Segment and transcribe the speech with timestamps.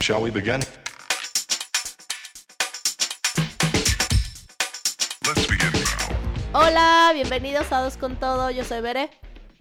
[0.00, 0.60] Shall we begin?
[5.26, 6.58] Let's begin now.
[6.60, 8.50] Hola, bienvenidos a Dos con Todo.
[8.50, 9.10] Yo soy Bere.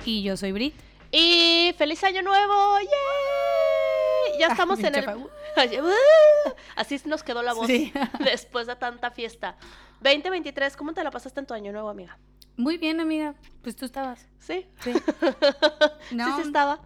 [0.06, 0.74] Y yo soy Brit.
[1.12, 2.80] Y feliz año nuevo.
[2.80, 4.40] ¡Yay!
[4.40, 5.06] Ya estamos en el.
[5.58, 6.52] Uh.
[6.76, 7.92] Así nos quedó la voz Sí.
[8.24, 9.58] después de tanta fiesta.
[10.02, 12.20] 2023, ¿cómo te la pasaste en tu año nuevo, amiga?
[12.58, 13.34] Muy bien, amiga.
[13.64, 14.28] Pues tú estabas.
[14.40, 14.68] Sí.
[14.82, 14.94] Sí.
[16.10, 16.80] Sí, No, sí estaba.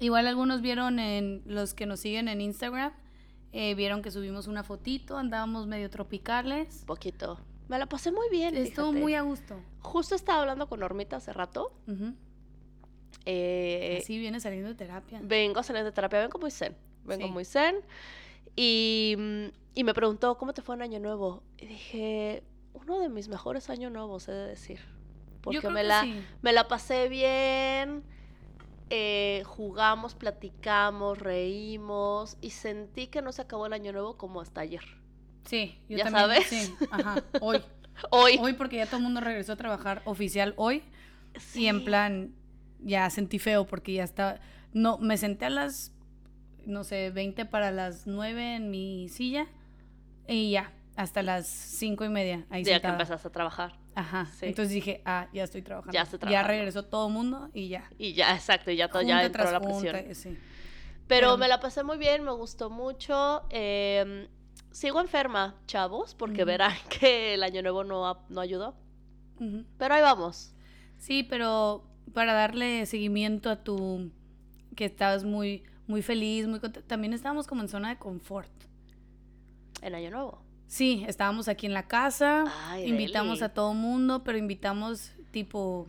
[0.00, 2.92] Igual algunos vieron en los que nos siguen en Instagram,
[3.52, 6.84] eh, vieron que subimos una fotito, andábamos medio tropicales.
[6.86, 7.38] Poquito.
[7.68, 8.56] Me la pasé muy bien.
[8.56, 9.60] Estuvo muy a gusto.
[9.80, 11.72] Justo estaba hablando con Normita hace rato.
[11.86, 12.14] Ujú.
[13.26, 15.20] Eh, Así viene saliendo de terapia.
[15.22, 16.74] vengo a salir de terapia, vengo muy zen.
[17.04, 17.32] Vengo Sí.
[17.32, 17.76] muy zen.
[18.56, 19.16] Y,
[19.74, 21.42] y me preguntó, ¿cómo te fue en Año Nuevo?
[21.58, 22.42] Y dije,
[22.74, 24.80] uno de mis mejores años nuevos, he de decir.
[25.42, 26.20] Porque me, la, sí.
[26.42, 28.02] me la pasé bien,
[28.90, 34.60] eh, jugamos, platicamos, reímos y sentí que no se acabó el Año Nuevo como hasta
[34.60, 34.82] ayer.
[35.46, 36.22] Sí, yo ¿Ya también.
[36.24, 36.46] sabes?
[36.48, 37.22] Sí, ajá.
[37.40, 37.62] Hoy.
[38.10, 38.38] Hoy.
[38.40, 40.82] Hoy porque ya todo el mundo regresó a trabajar oficial hoy.
[41.54, 41.84] Y en Sí.
[41.84, 42.34] plan,
[42.80, 44.40] ya sentí feo porque ya estaba.
[44.72, 45.92] No, me senté a las,
[46.66, 49.46] no sé, 20 para las 9 en mi silla
[50.28, 52.94] y ya, hasta las 5 y media ahí Ya que sentada.
[52.94, 53.78] empezaste a trabajar.
[53.94, 54.26] Ajá.
[54.26, 54.46] Sí.
[54.46, 55.92] Entonces dije, ah, ya estoy trabajando.
[55.92, 56.48] Ya estoy Ya trabajando.
[56.48, 57.90] regresó todo el mundo y ya.
[57.98, 59.96] Y ya, exacto, ya, todo, ya entró la presión.
[59.96, 60.36] eh, sí.
[61.06, 63.42] Pero me la pasé muy bien, me gustó mucho.
[63.50, 64.28] eh,
[64.70, 68.76] sigo enferma, chavos, porque verán que el año nuevo no, no ayudó.
[69.78, 70.54] Pero ahí vamos.
[70.98, 71.82] Sí, pero
[72.12, 74.10] para darle seguimiento a tu
[74.76, 78.50] que estabas muy muy feliz, muy contenta, también estábamos como en zona de confort.
[79.82, 80.42] En año nuevo.
[80.70, 85.88] Sí, estábamos aquí en la casa, Ay, invitamos a todo mundo, pero invitamos tipo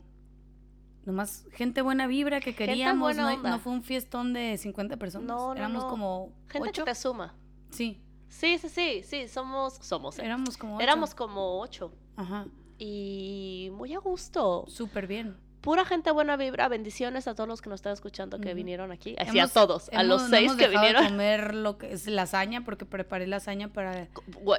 [1.05, 5.55] nomás gente buena vibra que queríamos, no, fue un fiestón de 50 personas, No, no,
[5.55, 6.83] éramos como Gente ocho.
[6.83, 7.35] que te suma.
[7.69, 10.17] Sí, Sí, sí, sí, sí, somos, somos.
[10.17, 10.25] eh.
[10.25, 10.83] éramos como ocho.
[10.83, 11.93] Éramos como ocho.
[12.15, 12.47] Ajá,
[12.79, 14.65] Y muy a gusto.
[14.67, 15.37] súper bien.
[15.61, 16.67] Pura gente buena vibra.
[16.67, 19.15] Bendiciones a todos los que nos están escuchando que vinieron aquí.
[19.19, 19.89] Así a Hemos- todos.
[19.93, 21.05] A los seis hemos que vinieron.
[21.05, 24.07] comer lo que es lasaña porque preparé lasaña para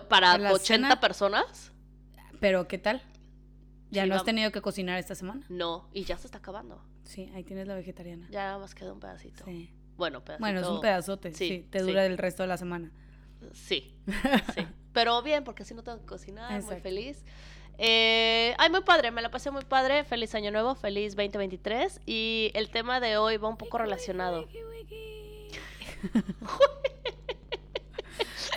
[0.09, 1.01] Para a la 80 cena.
[1.01, 1.73] personas.
[2.41, 3.03] pero ¿qué tal?
[3.91, 5.45] ¿Ya Sí, no has tenido que cocinar esta semana?
[5.49, 5.89] No.
[5.93, 6.83] Y ya se está acabando.
[7.05, 8.27] Sí, ahí tienes la vegetariana.
[8.31, 9.45] Ya nada más queda un pedacito.
[9.45, 9.71] Sí.
[9.97, 10.41] Bueno, pedacito.
[10.45, 12.91] Bueno, es un pedazote, sí, sí, te dura el resto de la semana.
[13.53, 13.95] Sí,
[14.55, 14.67] sí.
[14.93, 16.83] Pero bien, porque así no tengo que cocinar, muy Exacto.
[16.83, 17.25] feliz.
[17.79, 20.05] Eh, ay, muy padre, me la pasé muy padre.
[20.05, 22.01] Feliz Año Nuevo, feliz 2023.
[22.07, 24.47] Y el tema de hoy va un poco relacionado.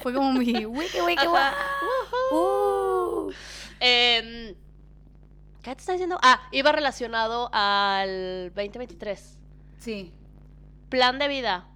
[0.02, 1.28] Fue como mi wiki wiki.
[2.32, 3.32] Uh.
[3.80, 4.56] Em,
[5.62, 6.20] ¿Qué te está diciendo?
[6.22, 9.38] Ah, iba relacionado al 2023.
[9.80, 10.14] Sí,
[10.90, 11.68] Plan de vida.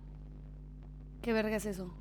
[1.22, 1.94] ¿qué verga es eso?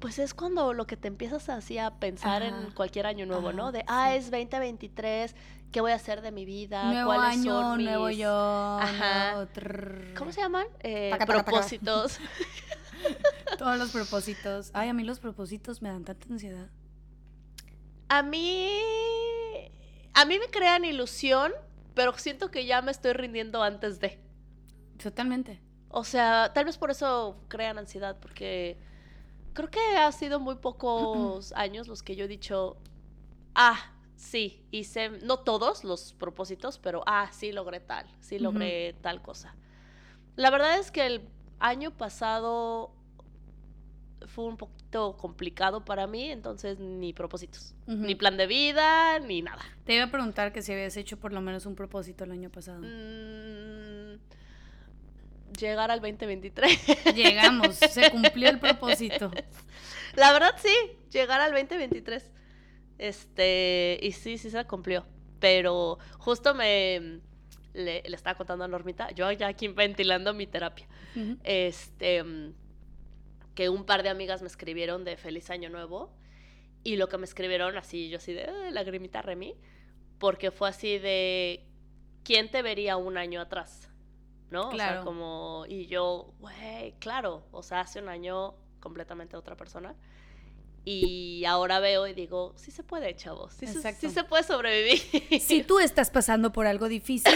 [0.00, 3.72] Pues es cuando lo que te empiezas así a pensar en cualquier año nuevo, ¿no?
[3.72, 4.18] De, ah, sí.
[4.18, 5.34] es 2023,
[5.72, 6.84] ¿qué voy a hacer de mi vida?
[6.84, 9.32] nuevo ¿Cuáles año, son nuevo mis- yo, Ajá.
[9.34, 10.14] nuevo.
[10.16, 10.66] ¿Cómo se llaman?
[10.80, 11.50] Eh, Taca, taca, taca.
[11.50, 12.18] propósitos.
[13.58, 14.70] Todos los propósitos.
[14.72, 16.68] Ay, a mí los propósitos me dan tanta ansiedad.
[18.08, 18.70] A mí.
[20.14, 21.52] A mí me crean ilusión,
[21.94, 24.20] pero siento que ya me estoy rindiendo antes de.
[25.02, 25.60] Totalmente.
[25.90, 28.78] O sea, tal vez por eso crean ansiedad, porque
[29.58, 32.76] creo que ha sido muy pocos años los que yo he dicho,
[33.56, 39.20] ah, sí, hice, no todos los propósitos, pero ah, sí logré tal, sí logré tal
[39.20, 39.56] cosa.
[40.36, 41.22] La verdad es que el
[41.58, 42.92] año pasado
[44.28, 49.62] fue un poquito complicado para mí, entonces ni propósitos, ni plan de vida, ni nada.
[49.84, 52.48] Te iba a preguntar que si habías hecho por lo menos un propósito el año
[52.50, 52.78] pasado.
[52.78, 53.97] Mm,
[55.58, 56.86] llegar al 2023.
[57.14, 59.30] Llegamos, se cumplió el propósito.
[60.14, 60.74] La verdad sí,
[61.10, 62.32] llegar al 2023.
[62.98, 65.06] Este, y sí, sí se cumplió.
[65.40, 67.20] Pero justo me
[67.74, 70.86] le, le estaba contando a Normita, yo ya aquí ventilando mi terapia.
[71.44, 72.24] Este,
[73.54, 76.12] que un par de amigas me escribieron de feliz año nuevo.
[76.84, 79.54] Y lo que me escribieron así, yo así de "Eh, lagrimita Remy,
[80.18, 81.64] porque fue así de
[82.24, 83.87] ¿quién te vería un año atrás?
[84.50, 84.68] ¿No?
[84.68, 85.04] O sea, Claro.
[85.04, 89.94] como, y yo, güey, claro, o sea, hace un año completamente otra persona.
[90.84, 95.00] Y ahora veo y digo, sí se puede, chavos, sí, se, sí se puede sobrevivir.
[95.40, 97.34] Si tú estás pasando por algo difícil,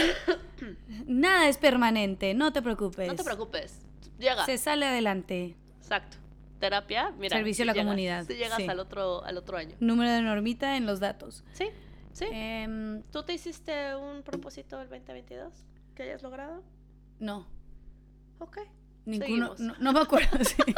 [1.05, 3.07] nada es permanente, no te preocupes.
[3.07, 3.85] No te preocupes,
[4.17, 4.45] llega.
[4.45, 5.55] Se sale adelante.
[5.77, 6.17] Exacto.
[6.59, 7.37] Terapia, mira.
[7.37, 8.67] Servicio a sí la llegas, comunidad, sí llegas sí.
[8.67, 9.75] al otro al otro año.
[9.81, 11.43] Número de normita en los datos.
[11.51, 11.67] Sí,
[12.13, 12.25] sí.
[12.31, 15.53] Em, ¿Tú te hiciste un propósito del 2022
[15.93, 16.63] que hayas logrado?
[17.19, 17.47] No,
[18.39, 18.57] Ok.
[19.05, 19.55] ninguno.
[19.59, 20.43] No, no me acuerdo.
[20.43, 20.55] sí.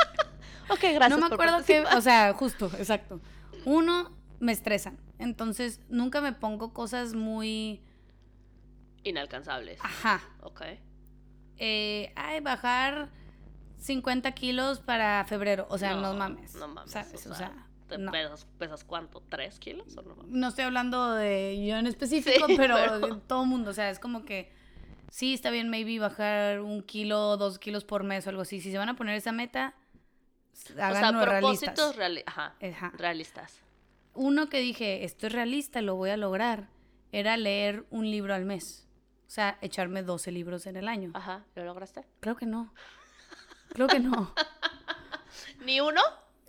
[0.68, 1.10] Ok, gracias.
[1.12, 1.98] no me por acuerdo que, participar.
[1.98, 3.22] o sea, justo, exacto.
[3.66, 4.98] Uno, me estresan.
[5.20, 7.84] Entonces, nunca me pongo cosas muy,
[9.04, 9.80] Inalcanzables.
[9.84, 10.22] ajá.
[10.42, 10.62] Ok.
[11.58, 13.10] Eh, ay, bajar
[13.78, 15.68] 50 kilos para febrero.
[15.70, 16.56] O sea, no, mames.
[16.56, 16.92] No mames.
[16.92, 17.28] ¿sabes?
[17.28, 18.12] O sea, ¿te no.
[18.12, 19.22] pesas, pesas cuánto?
[19.30, 20.32] ¿Tres kilos o no mames?
[20.32, 23.70] No estoy hablando de yo en específico, Sí, pero, pero- de todo mundo.
[23.70, 24.52] O sea, es como que
[25.12, 28.62] sí está bien, maybe bajar un kilo, dos kilos por mes o algo así.
[28.62, 29.74] Si se van a poner esa meta,
[30.54, 31.96] O sea, propósitos realistas.
[31.96, 32.92] reali- Ajá, Ajá.
[32.98, 33.60] realistas.
[34.14, 36.70] Uno que dije, esto es realista, lo voy a lograr,
[37.12, 38.88] era leer un libro al mes.
[39.28, 41.12] O sea, echarme 12 libros en el año.
[41.14, 42.06] Ajá, ¿lo lograste?
[42.22, 42.74] Creo que no.
[43.74, 44.34] Creo que no.
[45.66, 46.02] ¿Ni uno?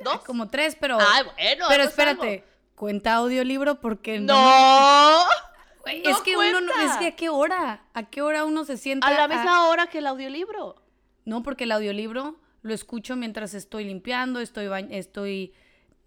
[0.04, 0.20] ¿Dos?
[0.24, 0.98] Como tres, pero.
[1.00, 1.64] Ay, bueno.
[1.68, 1.88] pero algo.
[1.90, 2.44] espérate,
[2.74, 4.34] cuenta audiolibro porque ¡No!
[6.04, 8.76] No es que uno no, es que a qué hora, a qué hora uno se
[8.76, 10.82] sienta A la misma hora que el audiolibro.
[11.24, 15.52] No, porque el audiolibro lo escucho mientras estoy limpiando, estoy ba- estoy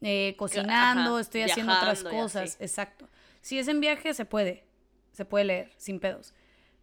[0.01, 3.07] eh, cocinando, Ajá, estoy haciendo otras cosas, exacto.
[3.41, 4.65] Si es en viaje se puede,
[5.11, 6.33] se puede leer sin pedos.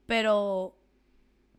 [0.06, 0.74] Pero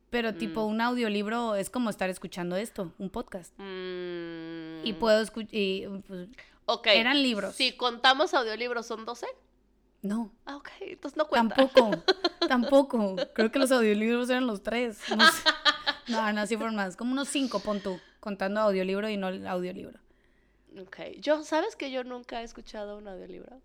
[0.10, 0.72] pero tipo Mm.
[0.72, 3.54] un audiolibro es como estar escuchando esto, un podcast.
[3.58, 5.50] Mm, Y puedo escuchar
[6.08, 6.30] pues,
[6.66, 6.88] Ok.
[6.88, 7.56] eran libros.
[7.56, 9.28] Si contamos audiolibros, ¿son 12?
[10.02, 10.70] No, Ah, ok.
[10.82, 11.56] Entonces no cuenta.
[11.56, 11.92] tampoco,
[12.48, 13.16] tampoco.
[13.34, 15.00] Creo que los audiolibros eran los tres.
[15.16, 15.44] No, sé.
[16.08, 16.96] no, no, sí fueron más.
[16.96, 20.00] Como unos cinco, pon tú, contando audiolibro y no el audiolibro.
[20.80, 20.98] Ok.
[21.20, 23.60] Yo, ¿sabes que yo nunca he escuchado un audiolibro?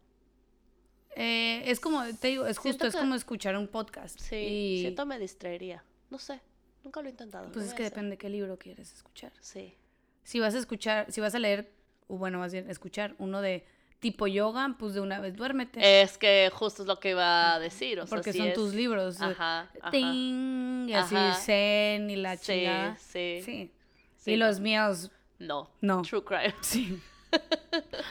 [1.15, 4.19] Eh, es como, te digo, es Siento justo, es como escuchar un podcast.
[4.19, 4.37] Sí.
[4.37, 5.85] Y, Siento me distraería.
[6.11, 6.41] No sé.
[6.85, 7.53] Nunca lo he intentado.
[7.53, 9.33] pues es que depende qué libro quieres escuchar.
[9.41, 9.75] Sí.
[10.25, 11.71] Si vas a escuchar, si vas a leer,
[12.09, 13.65] o bueno, más bien escuchar uno de
[14.03, 16.03] tipo yoga, pues de una vez duérmete.
[16.03, 18.01] Es que justo es lo que iba a decir.
[18.01, 19.21] O sea, porque sí son es- tus libros.
[19.21, 19.71] eh, Ajá.
[19.81, 19.91] ajá.
[19.93, 21.35] ting, y así Ajá.
[21.37, 22.97] zen y la Sí, chingada.
[22.99, 23.41] sí.
[23.45, 23.73] Sí.
[24.17, 25.71] Sí, y los míos, No.
[25.81, 26.03] no.
[26.03, 26.55] True crime.
[26.61, 27.01] Sí.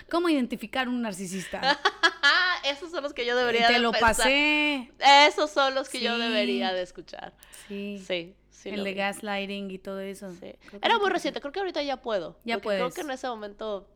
[0.09, 1.61] ¿Cómo identificar un narcisista?
[2.65, 4.15] Esos son los que yo debería Te de lo pensar.
[4.15, 4.91] pasé.
[5.27, 7.33] Esos son los que yo debería de escuchar.
[7.67, 8.03] Sí.
[8.07, 8.35] Sí.
[8.49, 10.31] sí el lo de gaslighting y todo eso.
[10.39, 10.53] Sí.
[10.81, 12.38] Era muy te- reciente, creo que ahorita ya puedo.
[12.45, 13.88] Ya porque Creo que en ese momento,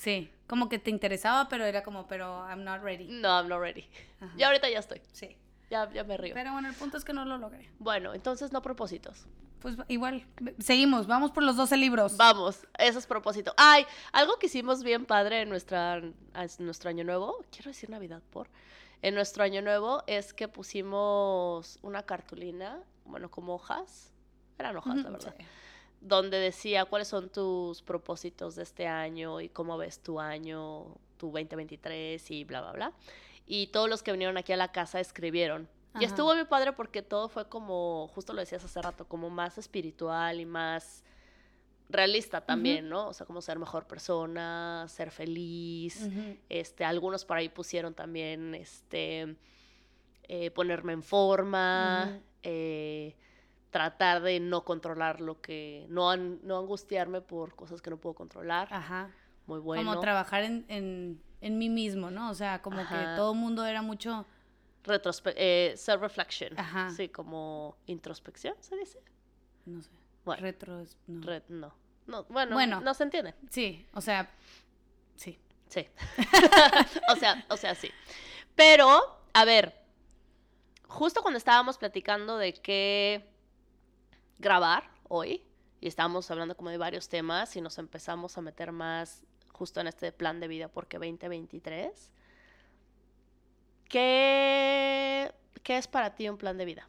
[0.00, 3.06] Sí, como que te interesaba, pero era como, pero I'm not ready.
[3.06, 3.86] no, I'm not ready.
[4.20, 4.32] Ajá.
[4.36, 5.36] Ya ahorita ya estoy, Sí.
[5.68, 6.32] ya, ya me río.
[6.32, 7.68] Pero bueno, el punto es que no lo logré.
[7.78, 9.26] Bueno, entonces no propósitos.
[9.60, 10.26] Pues igual,
[10.58, 12.16] seguimos, vamos por los 12 libros.
[12.16, 13.52] Vamos, eso es propósito.
[13.58, 16.14] Ay, algo que hicimos bien padre en nuestra, en
[16.60, 18.48] nuestro año nuevo, quiero decir Navidad por,
[19.02, 24.14] en nuestro año nuevo es que pusimos una cartulina, bueno, como hojas,
[24.58, 25.44] eran hojas, la verdad, sí.
[26.00, 31.26] Donde decía cuáles son tus propósitos de este año y cómo ves tu año, tu
[31.26, 32.92] 2023 y bla, bla, bla.
[33.46, 35.68] Y todos los que vinieron aquí a la casa escribieron.
[35.98, 39.58] Y estuvo muy padre porque todo fue como, justo lo decías hace rato, como más
[39.58, 41.02] espiritual y más
[41.88, 43.08] realista también, ¿no?
[43.08, 46.08] O sea, como ser mejor persona, ser feliz.
[46.48, 49.34] Este, algunos por ahí pusieron también, este,
[50.28, 53.16] eh, ponerme en forma, eh,
[53.70, 58.14] tratar de no controlar lo que, no, an- no angustiarme por cosas que no puedo
[58.14, 58.68] controlar.
[58.72, 59.10] Ajá.
[59.46, 59.84] Muy bueno.
[59.88, 62.30] Como trabajar en, en, en mí mismo, ¿no?
[62.30, 62.98] O sea, como Ajá.
[62.98, 64.26] que todo el mundo era mucho...
[64.82, 66.58] Retrospe- eh, self-reflection.
[66.58, 66.90] Ajá.
[66.90, 68.98] Sí, como introspección, ¿se dice?
[69.66, 69.90] No sé.
[70.24, 70.40] Bueno.
[70.42, 70.80] Retro...
[70.80, 71.26] es- no.
[71.26, 71.74] Re- no.
[72.06, 72.24] no.
[72.24, 72.80] Bueno, Bueno.
[72.80, 73.34] no se entiende.
[73.50, 74.30] Sí, o sea,
[75.16, 75.38] sí.
[75.68, 75.86] Sí.
[77.12, 77.90] o sea, o sea, sí.
[78.56, 78.88] Pero,
[79.34, 79.74] a ver,
[80.88, 83.29] justo cuando estábamos platicando de qué
[84.40, 85.42] grabar hoy,
[85.80, 89.86] y estábamos hablando como de varios temas, y nos empezamos a meter más justo en
[89.86, 92.10] este plan de vida porque 2023,
[93.88, 95.32] ¿qué,
[95.62, 96.88] qué es para ti un plan de vida?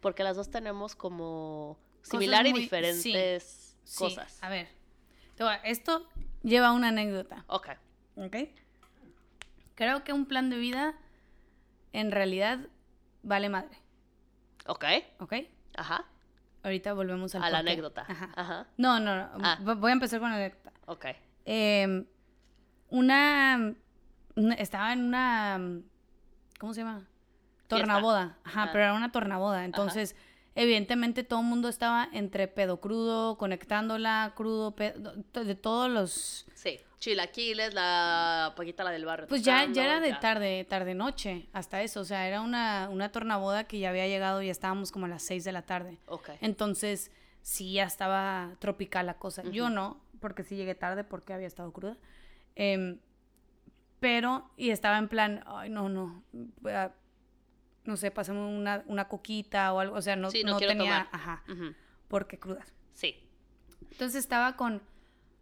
[0.00, 4.38] Porque las dos tenemos como similar y muy- diferentes Sí, cosas.
[4.42, 4.68] A ver,
[5.64, 6.06] esto
[6.42, 7.68] lleva una anécdota, Ok.
[8.16, 8.36] ¿ok?
[9.74, 10.94] Creo que un plan de vida
[11.92, 12.60] en realidad
[13.22, 13.76] vale madre,
[14.66, 14.84] Ok.
[15.20, 15.34] ¿ok?
[15.76, 16.06] Ajá.
[16.64, 18.04] Ahorita volvemos al A la anécdota.
[18.08, 18.30] Ajá.
[18.34, 18.66] Ajá.
[18.78, 19.28] No, no, no.
[19.42, 19.58] Ah.
[19.62, 20.72] vo- Voy a empezar con la anécdota.
[20.86, 21.04] Ok.
[22.90, 23.74] Una,
[24.36, 25.60] una- Estaba en una.
[26.58, 27.06] ¿Cómo se llama?
[27.68, 28.38] Tornaboda.
[28.44, 28.68] Ajá, Ah.
[28.72, 29.64] pero era una tornaboda.
[29.64, 30.16] Entonces,
[30.54, 36.46] evidentemente, todo el mundo estaba entre pedo crudo, conectándola, crudo, pedo, de todos los.
[36.54, 39.26] Sí, chilaquiles, la paquita la del barrio.
[39.28, 40.20] Pues ya, ya era de ya.
[40.20, 42.00] tarde, tarde noche, hasta eso.
[42.00, 45.22] O sea, era una, una tornaboda que ya había llegado y estábamos como a las
[45.24, 45.98] 6 de la tarde.
[46.06, 46.30] Ok.
[46.40, 47.10] Entonces,
[47.42, 49.42] sí, ya estaba tropical la cosa.
[49.42, 51.98] Yo no, porque sí llegué tarde porque había estado cruda.
[52.56, 52.98] Em,
[54.00, 56.22] pero, y estaba en plan, ay, no, no,
[57.84, 59.96] no sé, pasame una, una coquita o algo.
[59.96, 61.08] O sea, no, Sí, no no quiero tenía, tomar.
[61.12, 61.42] ajá,
[62.08, 62.72] porque crudas.
[62.94, 63.28] Sí.
[63.90, 64.82] Entonces estaba con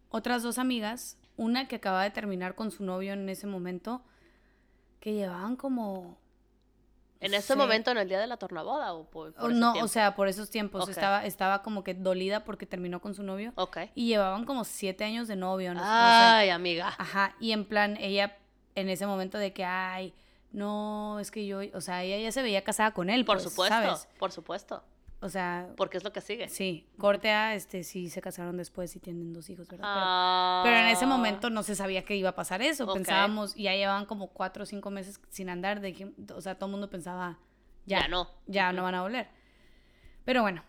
[0.08, 4.02] otras dos amigas, una que acababa de terminar con su novio en ese momento,
[5.00, 6.18] que llevaban como...
[7.20, 9.60] En ese sé, momento, en el día de la tornaboda o por, por o ese
[9.60, 10.88] no, o sea, por esos tiempos.
[10.88, 13.52] Estaba, estaba como que dolida porque terminó con su novio.
[13.54, 13.78] Ok.
[13.94, 16.92] Y llevaban como siete años de novio, no sé, o sea, Ay, amiga.
[16.98, 18.36] Ajá, y en plan, ella
[18.74, 20.14] en ese momento de que, ay,
[20.50, 23.48] no, es que yo, o sea, ella ya se veía casada con él, Por pues,
[23.48, 24.08] supuesto, ¿sabes?
[24.18, 24.82] por supuesto.
[25.22, 26.48] O sea, Porque es lo que sigue.
[26.48, 29.84] sí, corte a, este, sí se casaron después y tienen dos hijos, ¿verdad?
[29.94, 30.60] Pero- Ah.
[30.64, 34.04] Pero, en ese momento no se sabía que iba a pasar eso, pensábamos, ya llevaban
[34.06, 37.38] como cuatro o cinco meses sin andar, dijim- o sea, todo el mundo pensaba,
[37.86, 38.28] ya, Ya no.
[38.46, 39.28] ya no van a volver.
[40.24, 40.64] Pero bueno,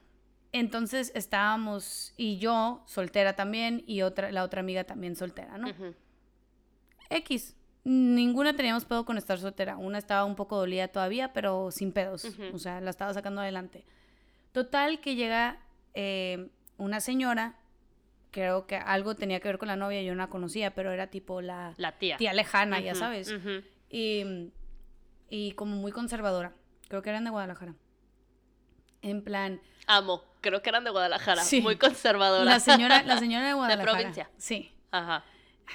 [0.51, 5.67] entonces estábamos, y yo soltera también, y otra, la otra amiga también soltera, ¿no?
[7.09, 7.55] X.
[7.85, 9.75] Ninguna teníamos pedo con estar soltera.
[9.77, 12.25] Una estaba un poco dolida todavía, pero sin pedos.
[12.53, 13.83] O sea, la estaba sacando adelante.
[14.53, 15.57] Total, que llega
[15.93, 17.55] eh, una señora,
[18.31, 21.07] creo que algo tenía que ver con la novia, yo no la conocía, pero era
[21.07, 22.15] tipo la La tía.
[22.17, 23.33] tía lejana, ya sabes.
[23.89, 24.51] Y,
[25.29, 26.53] y como muy conservadora.
[26.87, 27.75] Creo que eran de Guadalajara.
[29.01, 30.23] En plan, Amo.
[30.41, 31.43] Creo que eran de Guadalajara.
[31.43, 31.61] Sí.
[31.61, 32.45] Muy conservadora.
[32.45, 33.91] la señora, la señora de Guadalajara.
[33.91, 34.29] provincia.
[34.37, 34.71] Sí.
[34.91, 35.23] Ajá.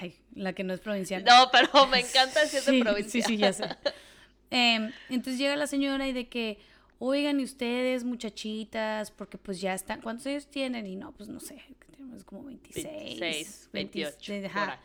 [0.00, 1.24] Ay, la que no es provinciana.
[1.24, 3.22] No, pero me encanta decir de Sí, provincia.
[3.22, 3.64] Sí, sí, ya sé.
[4.50, 6.58] Em, entonces llega la señora y de que,
[6.98, 10.86] oigan, y ustedes, muchachitas, porque pues ya están, ¿cuántos años tienen?
[10.86, 12.84] Y no, pues no sé, tenemos como 26.
[13.20, 14.78] 26, 20, 28, ajá, por ahí.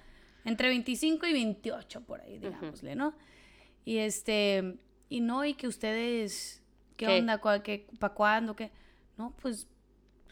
[0.46, 3.13] Entre 25 y 28 por ahí, digámosle, ¿no?
[3.86, 4.77] Y este,
[5.10, 6.62] y no, y que ustedes,
[6.98, 7.20] ¿qué, ¿Qué?
[7.20, 7.38] onda?
[7.39, 8.55] ¿Cuál- qué, ¿Para cuándo?
[8.55, 8.72] ¿Qué?
[9.17, 9.67] No, pues,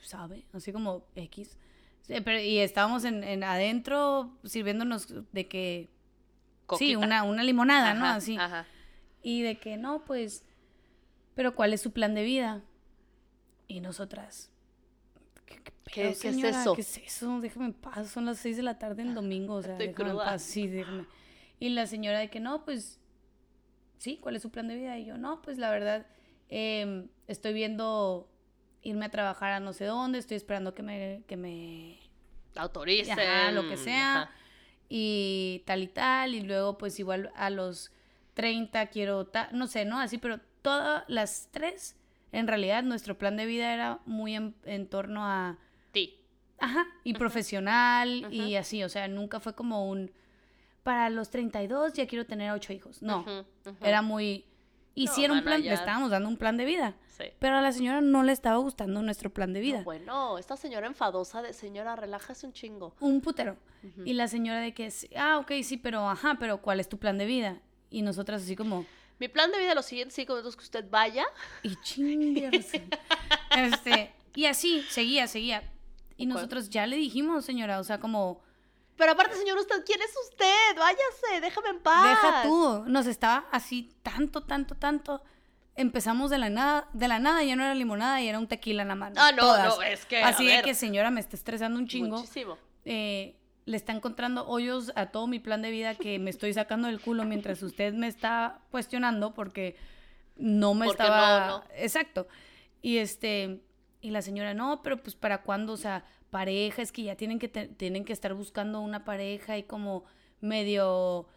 [0.02, 1.58] sabe, así como X.
[2.02, 5.90] Sí, pero- y estábamos en, en adentro sirviéndonos de que
[6.78, 6.98] Sí, Coquita.
[7.00, 8.06] una, una limonada, ¿no?
[8.06, 8.38] Así.
[8.38, 8.66] Ajá.
[9.22, 10.44] Y de que no, pues,
[11.36, 12.62] pero ¿cuál es su plan de vida?
[13.68, 14.50] Y nosotras.
[15.46, 16.76] ¿Qué, qué ¿Qué- pedo, qué es eso?
[16.76, 17.40] ¿Qué es eso?
[17.42, 20.10] Déjame en paz, son las seis de la tarde en domingo, o sea, Estoy déjame
[20.12, 20.24] cruda.
[20.24, 21.06] en paz, sí, déjame.
[21.60, 23.00] Y la señora de que no, pues,
[23.98, 24.98] sí, ¿cuál es su plan de vida?
[24.98, 26.06] Y yo, no, pues la verdad,
[26.50, 28.28] em, estoy viendo
[28.82, 32.00] irme a trabajar a no sé dónde, estoy esperando que me, que me
[32.56, 33.18] Autoricen.
[33.20, 34.24] Ajá, lo que sea.
[34.24, 34.32] Ajá.
[34.90, 37.92] y tal y tal, y luego pues igual a los
[38.34, 40.00] 30 quiero, ta- no sé, ¿no?
[40.00, 41.96] Así, pero todas las tres,
[42.32, 45.58] en realidad nuestro plan de vida era muy en, en torno a,
[45.92, 46.20] Ti.
[46.60, 50.12] ajá, y profesional y así, o sea, nunca fue como un,
[50.84, 53.26] para los 32 ya quiero tener ocho hijos, no,
[53.82, 54.46] era muy,
[54.96, 57.26] y No, plan, ya- le estábamos dando un plan de vida, Sí.
[57.40, 59.80] pero a la señora no le estaba gustando nuestro plan de vida.
[59.80, 62.96] No, bueno, esta señora enfadosa de señora, relájese un chingo.
[63.00, 63.58] Un putero.
[64.06, 67.18] Y la señora de que, ah, ok, sí, pero, ajá, pero ¿cuál es tu plan
[67.18, 67.62] de vida?
[67.90, 68.86] Y nosotras así como,
[69.22, 71.24] Mi plan de vida, los siguientes cinco minutos que usted vaya.
[71.62, 72.70] y chingas.
[73.56, 75.62] este, y así, seguía, seguía.
[76.18, 78.42] Y nosotros ya le dijimos, señora, o sea, como,
[78.96, 80.76] Pero aparte, señor, usted, ¿quién es usted?
[80.76, 82.10] Váyase, déjame en paz.
[82.10, 82.84] deja tú.
[82.88, 85.22] Nos estaba así tanto, tanto, tanto.
[85.76, 88.82] Empezamos de la nada, de la nada ya no era limonada y era un tequila
[88.82, 89.18] en la mano.
[89.20, 89.68] Ah, no, todas.
[89.78, 92.18] no, es que, Así de que, señora, me está estresando un chingo.
[92.18, 92.58] Muchísimo.
[92.86, 96.88] eh, le está encontrando hoyos a todo mi plan de vida que me estoy sacando
[96.88, 99.76] del culo mientras usted me está cuestionando porque
[100.36, 101.64] no me Porque estaba no, no.
[101.76, 102.28] exacto
[102.82, 103.62] y este
[104.02, 107.38] y la señora no pero pues para cuándo o sea pareja es que ya tienen
[107.38, 110.06] que te- tienen que estar buscando una pareja y como
[110.40, 111.28] medio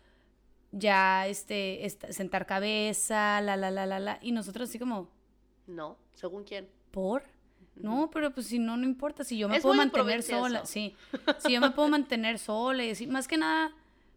[0.72, 5.10] ya este esta- sentar cabeza la la la la la y nosotros así como
[5.66, 6.68] No, según quién.
[6.90, 7.22] por
[7.76, 9.24] no, pero pues si no, no importa.
[9.24, 10.66] Si yo me Es puedo mantener sola, eso.
[10.66, 10.94] sí.
[11.38, 13.72] Si yo me puedo mantener sola y así, más que nada,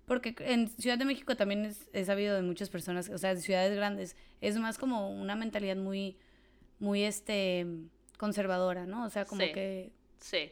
[0.06, 3.42] porque en Ciudad de México también es, he sabido de muchas personas, o sea, de
[3.42, 6.18] ciudades grandes, es más como una mentalidad muy,
[6.80, 7.66] muy, este,
[8.18, 9.06] conservadora, ¿no?
[9.06, 9.52] O sea, como Sí.
[9.54, 10.52] que, Sí.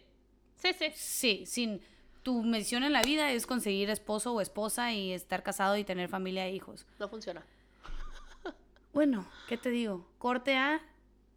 [0.56, 0.86] Sí, sí.
[0.96, 1.82] sí, sin,
[2.24, 6.10] tu misión en la vida es conseguir esposo o esposa y estar casado y tener
[6.10, 6.86] familia e hijos.
[7.00, 7.46] No funciona.
[8.94, 10.08] Bueno, ¿qué te digo?
[10.18, 10.82] Corte a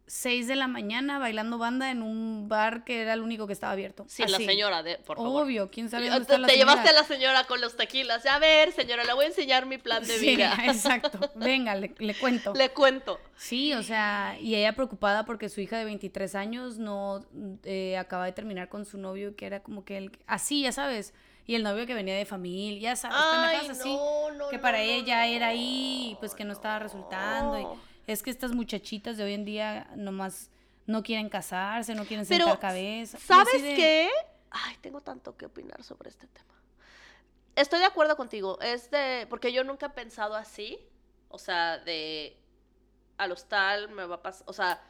[0.09, 3.73] 6 de la mañana bailando banda en un bar que era el único que estaba
[3.73, 4.05] abierto.
[4.07, 5.43] Sin la señora, de, por favor.
[5.43, 6.71] Obvio, quién sabe Te, dónde está la te señora?
[6.71, 8.25] llevaste a la señora con los tequilas.
[8.25, 10.57] A ver, señora, le voy a enseñar mi plan de Sí, vida.
[10.65, 11.19] exacto.
[11.35, 12.53] Venga, le, le cuento.
[12.55, 13.19] Le cuento.
[13.37, 17.23] Sí, o sea, y ella preocupada porque su hija de 23 años no
[17.63, 21.13] eh, acaba de terminar con su novio, que era como que el, así, ya sabes,
[21.45, 24.57] y el novio que venía de familia, ya sabes, Ay, pendejadas así, no, no, que
[24.57, 27.77] no, para no, ella era no, ahí, y pues que no estaba resultando.
[28.11, 30.49] Es que estas muchachitas de hoy en día nomás
[30.85, 33.17] no quieren casarse, no quieren Pero, sentar cabeza.
[33.19, 34.09] ¿sabes de- qué?
[34.51, 36.55] Ay, tengo tanto que opinar sobre este tema.
[37.55, 38.59] Estoy de acuerdo contigo.
[38.61, 39.27] Es de.
[39.29, 40.79] Porque yo nunca he pensado así.
[41.27, 42.35] O sea, de.
[43.17, 44.43] A los tal me va a pasar.
[44.49, 44.81] O sea.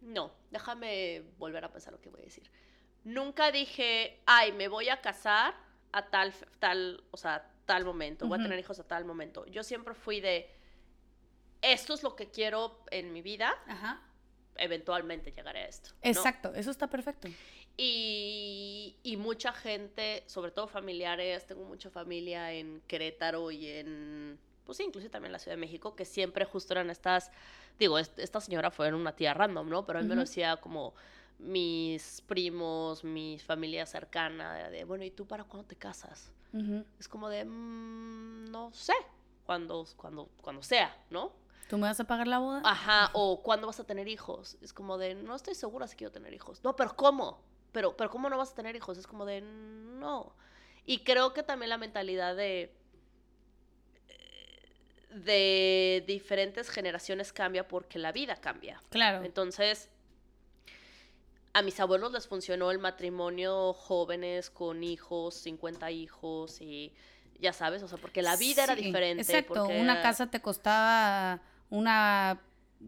[0.00, 2.50] No, déjame volver a pensar lo que voy a decir.
[3.04, 5.54] nunca dije, ay, me voy a casar
[5.92, 9.44] a tal, tal, o sea, tal momento, voy a tener hijos a tal momento.
[9.46, 10.48] Yo siempre fui de,
[11.62, 14.02] esto es lo que quiero en mi vida, Ajá.
[14.56, 15.90] eventualmente llegaré a esto.
[16.02, 16.08] ¿no?
[16.10, 17.28] Exacto, eso está perfecto.
[17.76, 24.78] Y, y mucha gente, sobre todo familiares, tengo mucha familia en Querétaro y en, pues
[24.78, 27.30] sí, incluso también en la Ciudad de México, que siempre justo eran estas,
[27.78, 29.86] digo, est- esta señora fue una tía random, ¿no?
[29.86, 30.94] Pero a mí me lo decía como
[31.38, 36.30] mis primos, mi familia cercana, de, de, bueno, ¿y tú para cuándo te casas?
[37.00, 38.92] Es como de, "Mm, no sé,
[39.46, 41.32] cuando, cuando, cuando sea, ¿no?
[41.72, 42.60] ¿Tú me vas a pagar la boda?
[42.66, 44.58] Ajá, o ¿cuándo vas a tener hijos?
[44.60, 46.62] Es como de, no estoy segura si quiero tener hijos.
[46.62, 47.42] No, pero ¿cómo?
[47.72, 48.98] Pero, pero ¿cómo no vas a tener hijos?
[48.98, 50.36] Es como de, no.
[50.84, 52.76] Y creo que también la mentalidad de
[55.14, 58.82] de diferentes generaciones cambia porque la vida cambia.
[58.90, 59.24] Claro.
[59.24, 59.88] Entonces,
[61.54, 66.92] a mis abuelos les funcionó el matrimonio jóvenes con hijos, 50 hijos y
[67.40, 69.22] ya sabes, o sea, porque la vida era diferente.
[69.22, 71.40] Exacto, porque una casa te costaba
[71.72, 72.38] una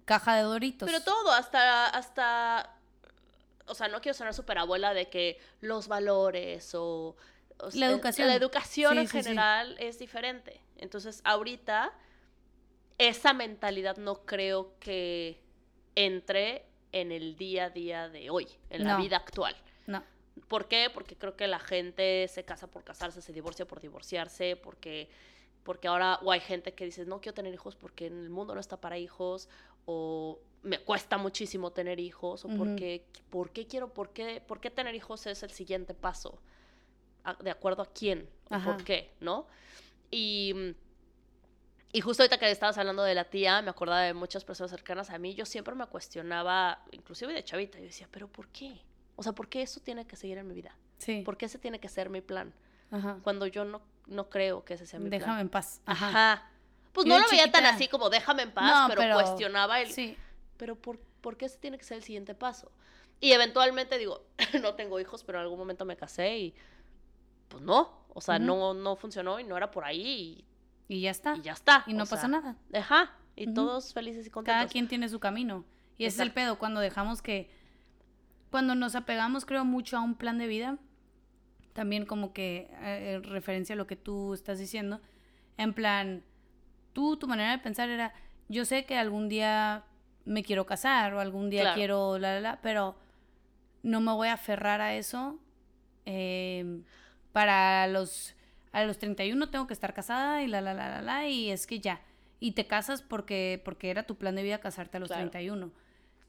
[0.05, 0.87] caja de doritos.
[0.87, 2.77] Pero todo, hasta, hasta,
[3.67, 7.17] o sea, no quiero sonar súper abuela de que los valores o...
[7.59, 8.29] o La educación.
[8.29, 9.23] La educación Sí, en sí, sí.
[9.25, 10.61] general es diferente.
[10.77, 11.93] Entonces, ahorita,
[12.99, 15.41] esa mentalidad no creo que
[15.95, 19.03] entre en el día a día de hoy, en la No.
[19.03, 19.57] vida actual.
[19.87, 20.03] No.
[20.49, 20.91] ¿Por qué?
[20.93, 25.09] Porque creo que la gente se casa por casarse, se divorcia por divorciarse, porque,
[25.65, 28.55] porque ahora o hay gente que dice, no quiero tener hijos porque en el mundo
[28.55, 29.49] no está para hijos,
[29.87, 32.59] o me cuesta muchísimo tener hijos, o Ujú.
[32.59, 36.39] porque, ¿por qué quiero, por qué, por qué tener hijos es el siguiente paso?
[37.43, 38.29] ¿De acuerdo a quién?
[38.51, 38.59] ¿O.
[38.63, 39.15] ¿Por qué?
[39.21, 39.47] ¿No?
[40.11, 40.75] Y,
[41.93, 45.11] y justo ahorita que estabas hablando de la tía, me acordaba de muchas personas cercanas
[45.11, 48.81] a mí, yo siempre me cuestionaba, inclusive de chavita, yo decía, pero ¿por qué?
[49.17, 50.77] O sea, ¿por qué eso tiene que seguir en mi vida?
[50.99, 51.23] Sí.
[51.23, 52.53] ¿Por qué ese tiene que ser mi plan?
[52.91, 53.19] Ajá.
[53.23, 55.41] Cuando yo no, no creo que ese sea mi Déjame plan.
[55.41, 55.81] en paz.
[55.87, 56.09] Ajá.
[56.09, 56.51] Ajá.
[56.93, 59.91] Pues no lo veía tan así como déjame en paz, No, pero, pero- cuestionaba el...
[59.91, 60.17] Sí.
[60.57, 62.71] Pero por, ¿por qué ese tiene que ser el siguiente paso?
[63.21, 64.25] Y eventualmente digo,
[64.63, 66.55] no tengo hijos, pero en algún momento me casé y
[67.49, 68.05] pues no.
[68.17, 70.45] O sea, no, no funcionó y no era por ahí
[70.87, 71.35] Y ya está.
[71.37, 71.83] y, y ya está.
[71.89, 72.57] Y no o sea, pasa nada.
[72.73, 73.13] Ajá.
[73.35, 74.57] Y todos felices y contentos.
[74.61, 75.65] Cada quien tiene su camino.
[75.99, 77.51] Y ese es el pedo, cuando dejamos que...
[78.53, 80.79] Cuando nos apegamos, creo, mucho a un plan de vida,
[81.75, 85.01] también como que eh, en referencia a lo que tú estás diciendo,
[85.59, 86.23] en plan,
[86.95, 88.15] tú, tu manera de pensar era,
[88.49, 89.85] yo sé que algún día
[90.25, 91.77] me quiero casar o algún día Claro.
[91.77, 92.97] quiero la, la, la, pero
[93.83, 95.39] no me voy a aferrar a eso.
[96.07, 96.81] eh,
[97.33, 98.35] para los,
[98.73, 101.67] a los 31 tengo que estar casada y la, la, la, la, la, y es
[101.67, 102.01] que ya.
[102.41, 105.31] Y te casas porque, porque era tu plan de vida casarte a los Claro.
[105.31, 105.73] 31.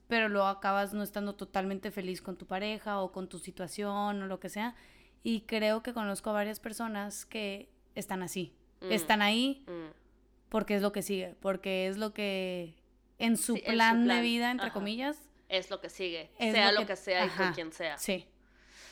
[0.08, 4.28] Pero luego acabas no estando totalmente feliz con tu pareja o con tu situación o
[4.28, 4.76] lo que sea.
[5.28, 8.54] Y creo que conozco a varias personas que están así.
[8.82, 9.92] Mm, Están ahí mm.
[10.50, 12.76] porque es lo que sigue, porque es lo que
[13.18, 14.74] en su, Sí, en su plan, de vida, entre ajá.
[14.76, 15.18] comillas,
[15.50, 16.30] Es lo que sigue.
[16.38, 17.44] Sea lo lo que- que, sea y ajá.
[17.46, 17.98] con quien sea.
[17.98, 18.28] Sí.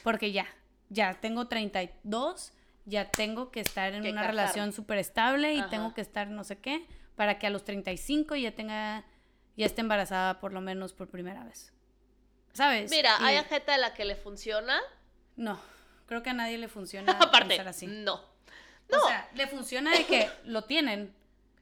[0.04, 0.48] Porque ya,
[0.89, 2.54] ya tengo 32,
[2.86, 4.36] ya tengo que estar en Que una casar.
[4.36, 5.69] relación súper estable y Ajá.
[5.69, 9.06] tengo que estar no sé qué, para que a los 35 ya tenga,
[9.56, 11.72] ya esté embarazada por lo menos por primera vez.
[12.54, 12.89] ¿Sabes?
[12.89, 14.80] Mira, Y- hay gente a la que le funciona.
[15.36, 15.60] No,
[16.06, 17.88] creo que a nadie le funciona Aparte, pensar así.
[17.88, 18.22] no.
[18.92, 21.13] O sea, le funciona de que lo tienen,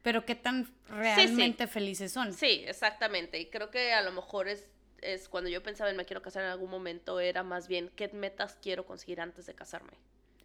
[0.02, 2.34] pero qué tan realmente felices son.
[2.34, 3.40] Sí, exactamente.
[3.40, 4.68] Y creo que a lo mejor es,
[5.02, 8.10] es cuando yo pensaba en me quiero casar en algún momento, era más bien qué
[8.10, 9.94] metas quiero conseguir antes de casarme.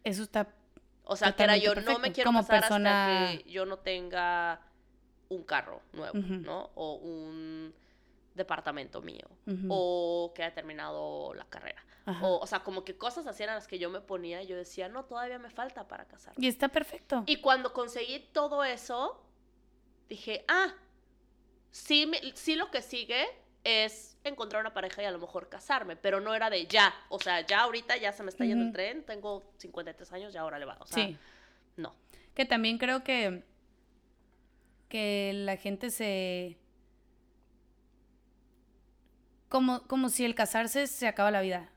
[0.03, 0.47] Eso está
[1.03, 3.79] O sea, que era yo no me quiero Como casar persona- hasta que yo no
[3.79, 4.61] tenga
[5.29, 6.17] un carro nuevo.
[6.19, 6.69] ¿no?
[6.75, 7.73] O un
[8.37, 9.27] departamento mío.
[9.69, 11.83] O que haya terminado la carrera.
[12.21, 14.55] O, o sea, como que cosas así eran las que yo me ponía y yo
[14.55, 16.43] decía, no, todavía me falta para casarme.
[16.45, 17.23] Y está perfecto.
[17.25, 19.21] Y cuando conseguí todo eso,
[20.07, 20.73] dije, ah,
[21.71, 23.25] sí, me- sí lo que sigue
[23.65, 27.19] es encontrar una pareja y a lo mejor casarme, pero no era de ya, o
[27.19, 30.59] sea, ya ahorita ya se me está yendo el tren, tengo 53 años, ya ahora
[30.59, 31.17] le va, o sea, sí.
[31.75, 31.93] no.
[32.33, 33.43] Que también creo que,
[34.89, 36.57] que la gente se...
[39.49, 41.69] Como, como si el casarse se acaba la vida.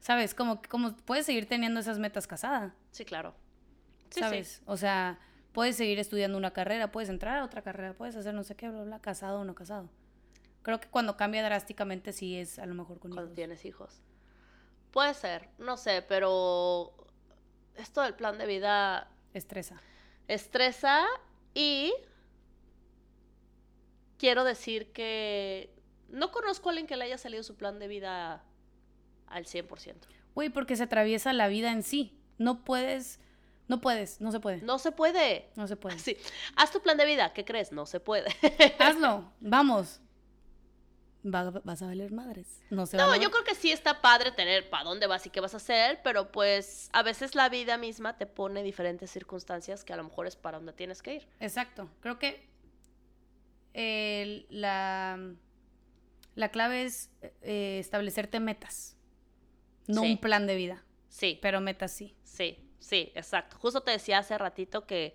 [0.00, 0.34] ¿Sabes?
[0.34, 2.74] Como, como puedes seguir teniendo esas metas casada.
[2.90, 3.34] Sí, claro.
[4.10, 4.48] Sí, ¿Sabes?
[4.48, 4.62] sí.
[4.66, 5.18] O sea,
[5.52, 8.68] puedes seguir estudiando una carrera, puedes entrar a otra carrera, puedes hacer no sé qué,
[8.68, 9.88] bla, bla, casado o no casado.
[10.62, 13.34] Creo que cuando cambia drásticamente sí es a lo mejor con Cuando hijos.
[13.34, 14.00] tienes hijos.
[14.92, 16.94] Puede ser, no sé, pero
[17.76, 19.80] esto del plan de vida Estresa.
[20.28, 21.06] estresa
[21.54, 21.92] y
[24.18, 25.74] quiero decir que
[26.12, 28.44] no conozco a alguien que le haya salido su plan de vida
[29.26, 29.94] al 100%.
[30.34, 32.16] Güey, porque se atraviesa la vida en sí.
[32.38, 33.18] No puedes,
[33.68, 34.58] no puedes, no se puede.
[34.58, 35.50] No, No se puede.
[35.66, 35.98] se puede.
[35.98, 36.16] Sí.
[36.56, 37.32] Haz tu plan de vida.
[37.32, 37.72] ¿Qué crees?
[37.72, 38.28] No se puede.
[38.78, 40.00] Hazlo, vamos.
[41.24, 42.62] Va- vas a valer madres.
[42.70, 45.24] No se va a No, yo creo que sí está padre tener para dónde vas
[45.24, 49.10] y qué vas a hacer, pero pues a veces la vida misma te pone diferentes
[49.10, 51.28] circunstancias que a lo mejor es para donde tienes que ir.
[51.38, 51.88] Exacto.
[52.00, 52.44] Creo que
[53.74, 55.16] el- la,
[56.34, 57.10] la clave es
[57.42, 58.96] eh, establecerte metas.
[59.86, 60.12] No Sí.
[60.12, 62.16] un plan de vida, Sí, pero metas sí.
[62.22, 63.58] sí, sí, exacto.
[63.58, 65.14] Justo te decía hace ratito que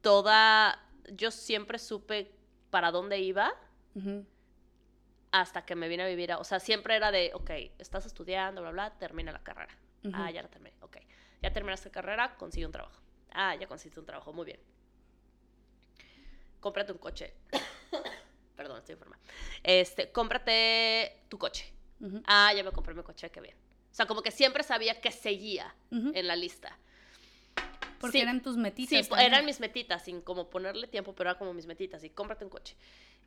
[0.00, 0.78] toda,
[1.12, 2.32] yo siempre supe
[2.70, 3.52] para dónde iba
[5.32, 8.60] hasta que me vine a vivir, a- o sea, siempre era de, ok, estás estudiando,
[8.62, 9.76] bla, bla, termina la carrera.
[10.12, 10.98] Ah, ya la terminé, ok.
[11.42, 13.00] Ya terminaste la carrera, consigue un trabajo.
[13.32, 14.60] Ah, ya conseguiste un trabajo, muy bien.
[16.60, 17.34] Cómprate un coche.
[18.56, 19.18] Perdón, estoy enferma.
[19.62, 21.72] Este, cómprate tu coche.
[22.26, 23.56] Ah, ya me compré mi coche, qué bien.
[23.90, 26.76] O sea, como que siempre sabía que seguía en la lista.
[28.00, 29.04] Porque sí, eran tus metitas.
[29.04, 29.32] Sí, también.
[29.32, 32.04] eran mis metitas, sin como ponerle tiempo, pero eran como mis metitas.
[32.04, 32.76] Y cómprate un coche.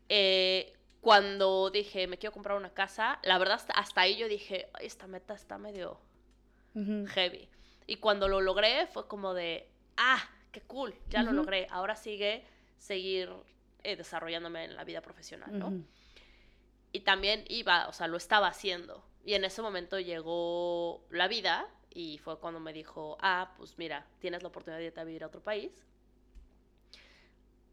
[0.09, 4.69] Eh, cuando dije, me quiero comprar una casa, la verdad, hasta, hasta ahí yo dije,
[4.73, 5.99] "Ay, esta meta está medio
[7.07, 7.49] heavy.
[7.87, 11.67] Y cuando lo logré, fue como de, ah, qué cool, ya lo logré.
[11.71, 12.45] Ahora sigue
[12.77, 13.31] seguir
[13.83, 15.73] eh, desarrollándome en la vida profesional, ¿no?
[16.91, 19.03] Y también iba, o sea, lo estaba haciendo.
[19.23, 24.05] Y en ese momento llegó la vida y fue cuando me dijo, ah, pues mira,
[24.19, 25.85] tienes la oportunidad de irte a vivir a otro país.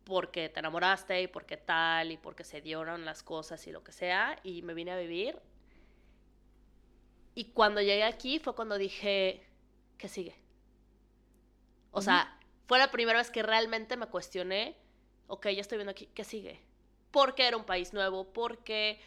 [0.05, 3.93] Porque te enamoraste y porque tal y porque se dieron las cosas y lo que
[3.93, 4.39] sea.
[4.43, 5.39] Y me vine a vivir.
[7.35, 9.47] Y cuando llegué aquí fue cuando dije,
[9.99, 10.37] ¿qué sigue?
[11.91, 12.05] O Ujú.
[12.07, 14.77] sea, fue la primera vez que realmente me cuestioné,
[15.29, 16.61] ok, ya estoy viendo aquí, ¿qué sigue?
[17.11, 19.01] Porque era un país nuevo, porque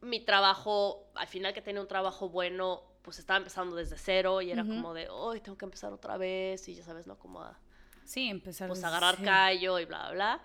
[0.00, 4.50] mi trabajo, al final que tenía un trabajo bueno, pues estaba empezando desde cero y
[4.50, 4.74] era Ujú.
[4.74, 7.18] como de, hoy tengo que empezar otra vez y ya sabes, ¿no?
[7.18, 7.58] Como a
[8.04, 8.68] Sí, empezar.
[8.68, 9.26] pues agarrar cero.
[9.30, 10.44] callo y bla, bla, bla.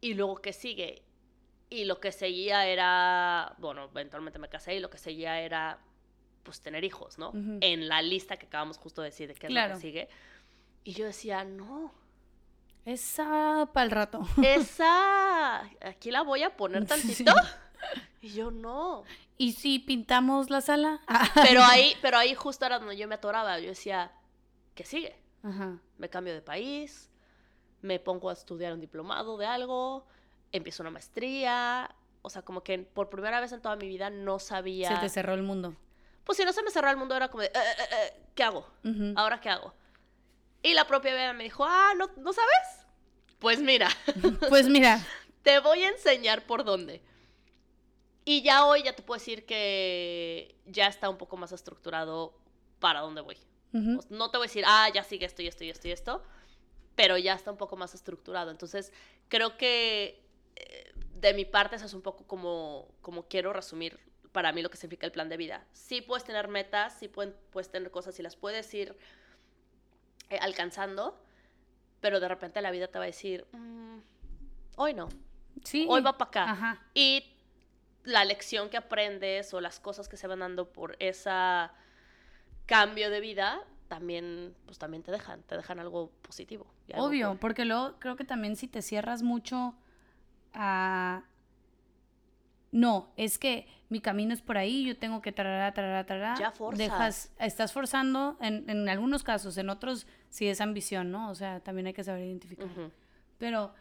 [0.00, 1.02] Y luego, ¿qué sigue?
[1.70, 5.78] Y lo que seguía era, bueno, eventualmente me casé y lo que seguía era,
[6.42, 7.30] pues, tener hijos, ¿no?
[7.30, 7.58] Ujú.
[7.60, 9.74] En la lista que acabamos justo de decir de qué es lo Claro.
[9.74, 10.08] que sigue.
[10.84, 11.92] Y yo decía, no,
[12.84, 14.20] Esa para el rato.
[14.42, 16.88] esa, aquí la voy a poner Sí.
[16.88, 17.32] tantito.
[18.20, 19.04] Y yo, no.
[19.36, 21.00] ¿Y si pintamos la sala?
[21.34, 23.58] Pero ahí, pero ahí justo era donde yo me atoraba.
[23.58, 24.12] Yo decía,
[24.74, 25.16] ¿qué sigue?
[25.42, 25.78] Ajá.
[25.98, 27.10] me cambio de país,
[27.82, 30.06] me pongo a estudiar un diplomado de algo,
[30.52, 34.38] empiezo una maestría, o sea, como que por primera vez en toda mi vida no
[34.38, 34.88] sabía...
[34.88, 35.76] Se te cerró el mundo.
[36.24, 38.42] Pues si no se me cerró el mundo era como de, "Eh, eh, eh, ¿qué
[38.42, 38.66] hago?
[39.16, 39.74] ¿Ahora qué hago?
[40.64, 42.86] Y la propia vida me dijo, ah, ¿no, ¿no sabes?
[43.38, 43.88] Pues mira,
[44.48, 44.98] Pues mira,
[45.42, 47.02] te voy a enseñar por dónde.
[48.24, 52.34] Y ya hoy ya te puedo decir que ya está un poco más estructurado
[52.80, 53.36] para dónde voy.
[54.08, 56.22] No te voy a decir, ah, ya sigue esto y esto y esto y esto,
[56.94, 58.50] pero ya está un poco más estructurado.
[58.52, 58.92] Entonces,
[59.28, 60.24] creo que
[60.56, 63.98] eh, de mi parte eso es un poco como, como quiero resumir
[64.32, 65.66] para mí lo que significa el plan de vida.
[65.72, 68.96] Sí puedes tener metas, sí pueden- puedes tener cosas y las puedes ir
[70.30, 71.20] eh, alcanzando,
[72.00, 73.98] pero de repente la vida te va a decir, "Mm,
[74.76, 75.08] hoy no,
[75.62, 75.86] sí.
[75.88, 76.50] hoy va para acá.
[76.50, 76.82] Ajá.
[76.94, 77.24] Y
[78.04, 81.30] la lección que aprendes o las cosas que se van dando por ese
[82.66, 86.66] cambio de vida también, pues también te dejan, te dejan algo positivo.
[86.92, 89.74] algo Obvio, porque luego creo que también si te cierras mucho
[90.52, 91.22] a...
[92.72, 96.34] No, es que mi camino es por ahí, yo tengo que tarará, tarará, tarará.
[96.36, 96.78] Ya forzas.
[96.78, 101.30] Dejas, estás forzando en, en algunos casos, en otros sí es ambición, ¿no?
[101.30, 102.66] O sea, también hay que saber identificar.
[103.38, 103.72] Pero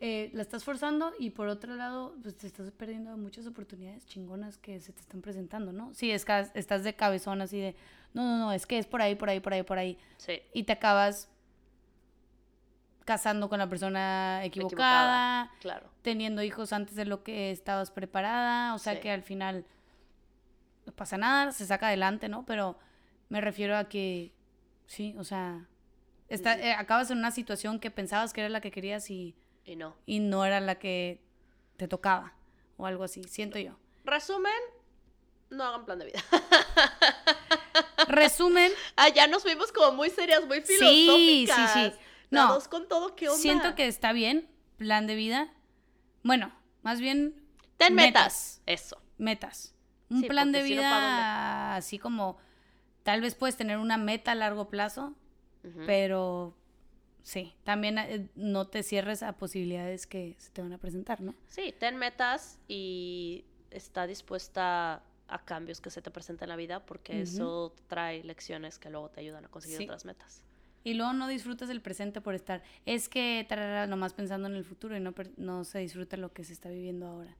[0.00, 4.58] eh, la estás forzando y por otro lado, pues te estás perdiendo muchas oportunidades chingonas
[4.58, 5.94] que se te están presentando, ¿no?
[5.94, 7.76] Sí, es que estás de cabezón así de,
[8.14, 9.96] no, no, no, es que es por ahí, por ahí, por ahí, por ahí.
[10.16, 11.30] Sí, Y te acabas
[13.12, 15.90] casando con la persona equivocada, claro.
[16.00, 19.00] teniendo hijos antes de lo que estabas preparada, o sea Sí.
[19.00, 19.66] que al final
[20.86, 22.46] no pasa nada, se saca adelante, ¿no?
[22.46, 22.78] Pero
[23.28, 24.32] me refiero a que,
[24.86, 25.66] sí, o sea,
[26.28, 29.34] está, eh, acabas en una situación que pensabas que era la que querías y,
[29.66, 29.94] Y no.
[30.06, 31.20] y no era la que
[31.76, 32.32] te tocaba,
[32.78, 33.76] o algo así, siento yo.
[34.04, 34.52] Resumen,
[35.50, 36.20] no hagan plan de vida.
[38.08, 41.72] Resumen, ah, ya nos fuimos como muy serias, muy Sí, filosóficas.
[41.72, 41.96] sí, sí.
[42.32, 43.40] No, Dados con todo, ¿qué onda?
[43.40, 45.52] siento que está bien, plan de vida.
[46.24, 47.34] Bueno, más bien
[47.76, 48.60] Ten metas.
[48.60, 48.62] metas.
[48.66, 49.00] Eso.
[49.18, 49.74] metas.
[50.10, 52.36] Un Sí, plan de no, vida ¿pa' así como
[53.02, 55.14] tal vez puedes tener una meta a largo plazo,
[55.86, 56.54] pero
[57.22, 61.34] sí, también eh, no te cierres a posibilidades que se te van a presentar, ¿no?
[61.48, 66.84] Sí, ten metas y está dispuesta a cambios que se te presentan en la vida
[66.84, 69.84] porque eso trae lecciones que luego te ayudan a conseguir Sí.
[69.84, 70.42] otras metas.
[70.84, 72.62] Y luego no disfrutas el presente por estar.
[72.86, 76.44] Es que tarara, nomás pensando en el futuro y no, no se disfruta lo que
[76.44, 77.36] se está viviendo ahora.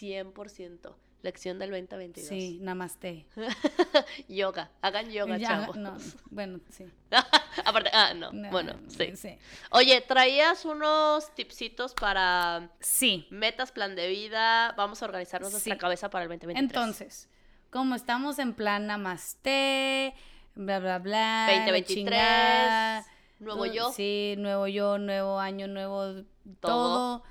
[0.00, 0.94] 100%.
[1.22, 2.28] Lección del 2022.
[2.28, 3.26] Sí, namaste.
[4.28, 4.70] Yoga.
[4.80, 5.76] Hagan yoga, Ya, chavos.
[5.76, 5.96] no,
[6.30, 6.84] bueno, sí.
[7.64, 8.30] Aparte, ah, no.
[8.32, 9.16] No, Bueno, sí.
[9.16, 9.36] sí.
[9.70, 13.26] Oye, traías unos tipsitos para Sí.
[13.30, 14.72] metas, plan de vida.
[14.76, 15.80] Vamos a organizarnos nuestra Sí.
[15.80, 16.70] cabeza para el 2023.
[16.70, 17.28] Entonces,
[17.70, 20.14] como estamos en plan namaste,
[20.56, 21.46] bla, bla, bla.
[21.46, 21.86] la 2023.
[21.86, 23.06] chingada,
[23.38, 23.92] Nuevo yo.
[23.92, 26.24] Sí, nuevo yo, nuevo año, nuevo
[26.60, 27.22] todo.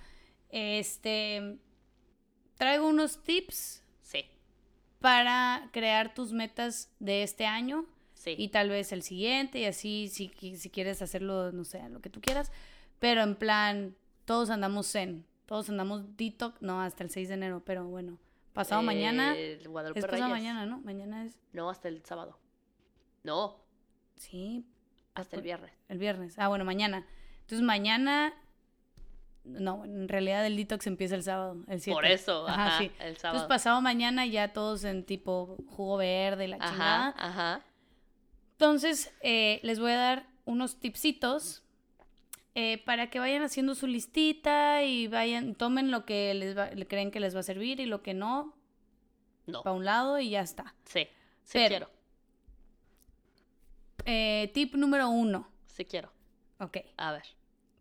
[0.49, 1.57] Este,
[2.57, 4.25] traigo unos tips Sí.
[4.99, 8.35] para crear tus metas de este año Sí.
[8.37, 12.09] y tal vez el siguiente y así si, si quieres hacerlo, no sé, lo que
[12.09, 12.51] tú quieras,
[12.99, 17.61] pero en plan, todos andamos zen, todos andamos detox, no, hasta el 6 de enero,
[17.65, 18.17] pero bueno,
[18.53, 20.31] pasado mañana, El Guadalupe es pasado Reyes.
[20.43, 20.79] mañana, ¿no?
[20.81, 22.39] Mañana es, No, hasta el sábado.
[23.25, 23.57] No,
[24.15, 24.65] sí,
[25.13, 25.71] hasta el viernes.
[25.89, 27.05] el viernes, ah, bueno, mañana.
[27.41, 28.33] Entonces mañana,
[29.43, 31.93] no, en realidad el detox empieza el sábado, el 7.
[31.95, 32.85] Por eso, ajá, sí.
[32.85, 33.47] el Entonces sábado.
[33.47, 37.13] pasado mañana ya todos en tipo jugo verde, la chingada.
[37.17, 37.61] Ajá.
[38.53, 41.63] Entonces, eh, les voy a dar unos tipsitos
[42.55, 47.11] eh, para que vayan haciendo su listita y vayan, tomen lo que les va- creen
[47.11, 48.55] que les va a servir y lo que no,
[49.45, 49.61] No.
[49.61, 50.73] para un lado y ya está.
[50.85, 51.07] Sí,
[51.43, 51.89] sí Pero- quiero.
[54.05, 55.49] Eh, tip número uno.
[55.65, 56.11] Sí quiero.
[56.59, 56.77] Ok.
[56.97, 57.23] A ver.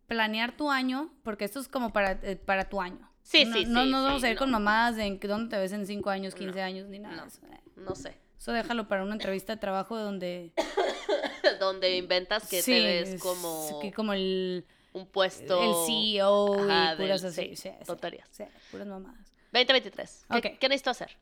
[0.07, 3.11] Planear tu año, porque esto es como para, eh, para tu año.
[3.23, 5.61] Sí, no, sí, no, sí, No vamos sí, a ir con mamadas de dónde te
[5.61, 7.17] ves en 5 años, 15 No, años, ni nada.
[7.17, 7.25] no.
[7.25, 7.61] eso, eh.
[7.77, 8.15] No sé.
[8.39, 10.53] Eso déjalo para una entrevista de trabajo donde...
[11.61, 15.63] Donde inventas que sí, te ves es como que como el, un puesto.
[15.63, 17.57] el CEO Ajá, y puras del- así.
[17.57, 18.29] sí, tonterías.
[18.71, 19.33] puras mamadas.
[19.53, 20.27] 2023.
[20.31, 20.59] ¿Qué, Ok.
[20.59, 21.17] ¿Qué necesito hacer?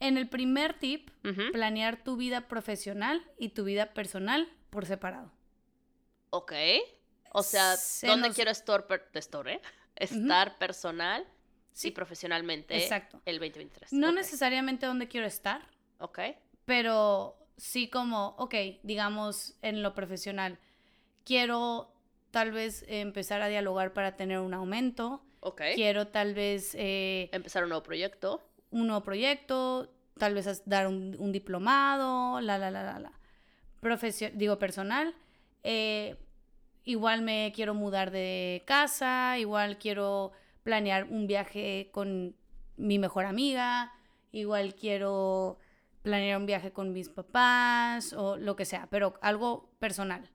[0.00, 1.10] En el primer tip,
[1.52, 5.32] planear tu vida profesional y tu vida personal por separado.
[6.30, 6.52] Ok.
[7.32, 9.60] O sea, Se ¿dónde nos- quiero estar, per- estar, eh?
[9.96, 11.26] estar personal
[11.72, 13.20] Sí, y profesionalmente exacto.
[13.24, 13.92] el 2023?
[13.92, 15.66] No necesariamente dónde quiero estar,
[15.98, 16.18] Ok.
[16.64, 20.58] pero sí como, ok, digamos en lo profesional,
[21.24, 21.92] quiero
[22.30, 25.62] tal vez empezar a dialogar para tener un aumento, Ok.
[25.74, 28.46] quiero tal vez eh, Empezar un nuevo proyecto.
[28.70, 33.12] Un nuevo proyecto, tal vez dar un, un diplomado, la, la, la, la, la.
[33.80, 35.14] Profesio- digo, personal.
[35.62, 36.16] eh,
[36.84, 40.30] igual me quiero mudar de casa, igual quiero
[40.62, 42.36] planear un viaje con
[42.76, 43.92] mi mejor amiga,
[44.32, 45.58] igual quiero
[46.02, 50.30] planear un viaje con mis papás o lo que sea, pero algo personal.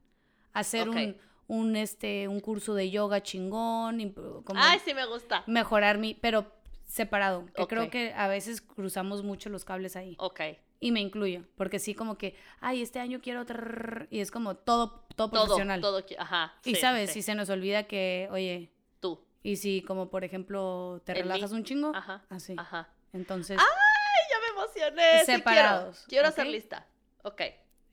[0.52, 1.16] Hacer un,
[1.48, 4.12] un, este, un curso de yoga chingón,
[4.46, 5.44] como Ay, sí me gusta.
[5.48, 6.52] mejorar mi, pero
[6.92, 10.16] separado, que creo que a veces cruzamos mucho los cables ahí.
[10.20, 10.42] Ok.
[10.80, 14.56] Y me incluyo, porque sí como que, ay, este año quiero trrr", y es como
[14.56, 15.80] todo todo Todo, profesional.
[15.82, 16.04] todo.
[16.18, 16.54] Ajá.
[16.66, 17.16] y sí, sabes, sí.
[17.16, 19.24] si se nos olvida que, oye, Tú.
[19.44, 21.22] y si como por ejemplo te mí.
[21.22, 22.24] relajas un chingo, Ajá.
[22.30, 22.56] así.
[22.58, 22.90] Ajá.
[23.14, 25.20] Entonces, Ay, ya me emocioné.
[25.20, 26.88] sí Separados, quiero hacer lista.
[27.24, 27.42] Ok.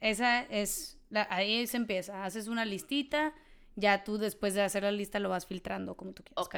[0.00, 3.32] esa es la, ahí se empieza, haces una listita,
[3.76, 6.46] ya tú después de hacer la lista lo vas filtrando como tú quieras.
[6.46, 6.54] Ok.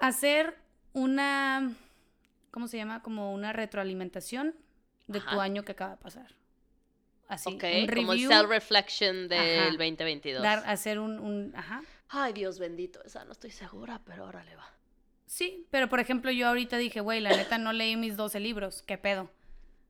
[0.00, 0.56] Hacer
[0.92, 1.72] una
[2.50, 3.02] ¿cómo se llama?
[3.02, 4.54] Como una retroalimentación
[5.06, 6.34] de tu año que acaba de pasar.
[7.28, 7.54] Así, ok.
[7.54, 9.70] un Como el review, self-reflection del Ajá.
[9.70, 10.42] 2022.
[10.42, 11.82] dar, hacer un, un- ajá.
[12.08, 13.02] Ay, Dios bendito.
[13.04, 14.68] Esa no estoy segura, pero ahora le va.
[15.26, 18.82] Sí, pero por ejemplo yo ahorita dije, güey, la neta no leí mis 12 libros,
[18.82, 19.30] ¿qué pedo?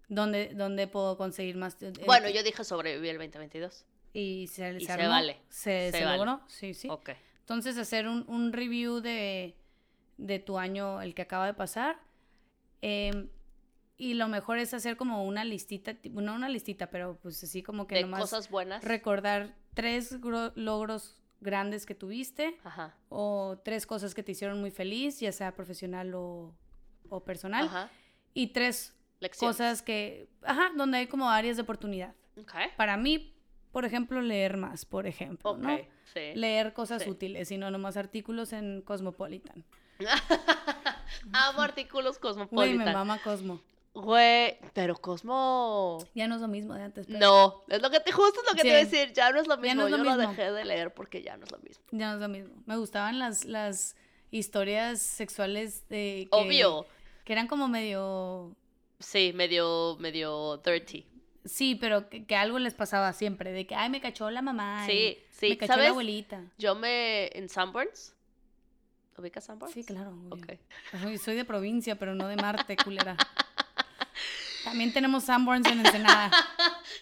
[0.08, 1.78] ¿Dónde, dónde puedo conseguir más?
[1.80, 3.86] Eh, Bueno, yo dije sobrevivir el 2022.
[4.12, 6.16] Y se, y se se vale, Se, se se vale.
[6.18, 6.88] logró, sí, sí.
[6.90, 7.10] Ok.
[7.38, 9.56] Entonces, hacer un, un review de,
[10.20, 11.98] de tu año, el que acaba de pasar.
[12.82, 13.28] em,
[13.98, 17.86] y lo mejor es hacer como una listita, no una listita, pero pues así como
[17.86, 18.82] que De nomás cosas buenas.
[18.82, 22.96] recordar tres gro- logros grandes que tuviste Ajá.
[23.10, 26.54] o tres cosas que te hicieron muy feliz, ya sea profesional o,
[27.10, 27.66] o personal.
[27.66, 27.90] Ajá.
[28.32, 29.56] Y tres Lecciones.
[29.58, 32.14] cosas que, ajá, donde hay como áreas de oportunidad.
[32.38, 32.52] Ok.
[32.78, 33.34] Para mí,
[33.72, 35.56] por ejemplo, leer más, por ejemplo.
[35.58, 35.76] ¿no?
[36.14, 36.32] Sí.
[36.34, 37.10] leer cosas Sí.
[37.10, 39.64] útiles y no nomás artículos en Cosmopolitan.
[41.32, 42.92] Amo artículos Güey, me cosmopolitan.
[42.92, 43.60] mama Cosmo.
[43.92, 45.98] Güey, pero Cosmo.
[46.14, 47.06] Ya no es lo mismo de antes.
[47.06, 49.12] pero No, es lo que te, justo es lo que te iba a decir.
[49.12, 49.80] Ya no es lo Ya mismo.
[49.82, 51.84] no es lo Yo lo dejé de leer porque ya no es lo mismo.
[51.90, 52.54] Ya no es lo mismo.
[52.66, 53.96] Me gustaban las, las
[54.30, 56.86] historias sexuales de que, Obvio.
[57.24, 58.54] que eran como medio...
[59.00, 61.06] Sí, medio, medio dirty.
[61.44, 64.84] Sí, pero que, que algo les pasaba siempre, de que, ay, me cachó la mamá.
[64.86, 65.48] Sí, sí.
[65.48, 65.86] Me cachó ¿Sabes?
[65.86, 66.44] la abuelita.
[66.58, 67.28] Yo me.
[67.28, 68.14] En Sanborns.
[69.16, 69.74] ¿Ubicas Sanborns?
[69.74, 70.10] Sí, claro.
[70.10, 70.34] obvio.
[70.34, 70.58] Ok.
[71.02, 73.16] Soy, soy de provincia, pero no de Marte, culera.
[74.64, 76.30] También tenemos Sanborns en Ensenada.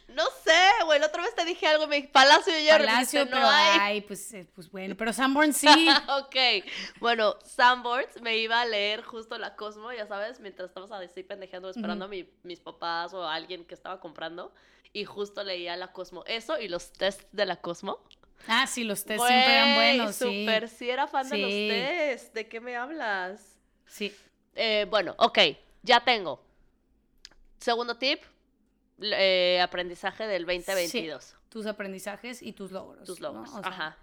[0.08, 0.98] No sé, güey.
[0.98, 2.84] La otra vez te dije algo me dijiste Palacio de Hierro.
[2.84, 3.78] Palacio, dijiste, pero no hay.
[3.80, 5.68] ay, pues, eh, pues bueno, pero Sanborns sí.
[6.08, 6.36] ok,
[6.98, 11.70] bueno, Sanborns me iba a leer justo la Cosmo, ya sabes, mientras estabas así pendejeando
[11.70, 14.52] esperando a mi- mis papás o a alguien que estaba comprando.
[14.92, 16.24] Y justo leía la Cosmo.
[16.26, 18.00] Eso y los tests de la Cosmo.
[18.46, 20.24] Ah, sí, los test siempre eran buenos, sí.
[20.24, 21.68] Súper, sí era fan de los Sí.
[21.70, 22.32] tests.
[22.32, 23.58] ¿De qué me hablas?
[23.86, 24.14] Sí.
[24.54, 25.38] Eh, bueno, ok,
[25.82, 26.42] ya tengo.
[27.58, 28.20] Segundo tip,
[29.00, 31.34] eh, aprendizaje del 2022.
[31.48, 33.04] Tus aprendizajes y tus logros.
[33.04, 33.28] Tus ¿no?
[33.32, 33.50] logros.
[33.54, 33.96] O sea, Ajá.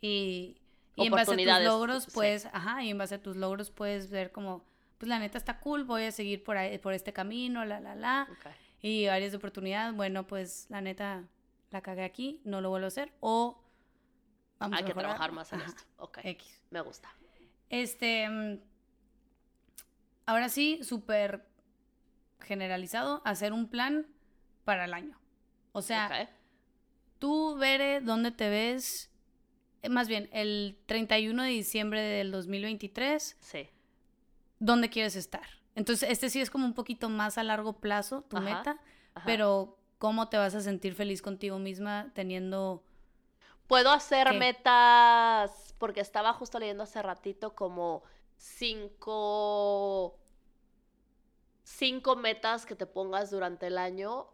[0.00, 0.56] Y,
[0.96, 2.10] y en base a tus logros, sí.
[2.14, 4.64] pues, ajá, y en base a tus logros puedes ver como,
[4.98, 7.94] pues la neta está cool, voy a seguir por, ahí, por este camino, la, la,
[7.94, 8.28] la.
[8.82, 11.24] Y áreas de oportunidad, bueno, pues la neta
[11.70, 13.12] la cagué aquí, no lo vuelvo a hacer.
[13.20, 13.58] O
[14.58, 15.82] vamos Hay a que trabajar más en Ajá, esto.
[15.98, 16.60] Ok, X.
[16.70, 17.12] me gusta.
[17.70, 18.58] Este, mm,
[20.26, 21.46] ahora sí, súper
[22.40, 24.06] generalizado, hacer un plan
[24.64, 25.18] para el año.
[25.72, 26.30] O sea,
[27.18, 29.10] tú, Bere, ¿dónde te ves?
[29.82, 33.68] Eh, Más bien, el 31 de diciembre del 2023, Sí.
[34.58, 35.46] ¿dónde quieres estar?
[35.74, 38.70] Entonces, este sí es como un poquito más a largo plazo, tu Ajá, meta,
[39.14, 39.26] Ajá.
[39.26, 42.84] pero ¿cómo te vas a sentir feliz contigo misma teniendo...
[43.66, 44.38] Puedo hacer ¿Qué?
[44.38, 48.02] metas, porque estaba justo leyendo hace ratito como
[48.36, 50.18] cinco,
[51.62, 54.26] cinco metas que te pongas durante el año,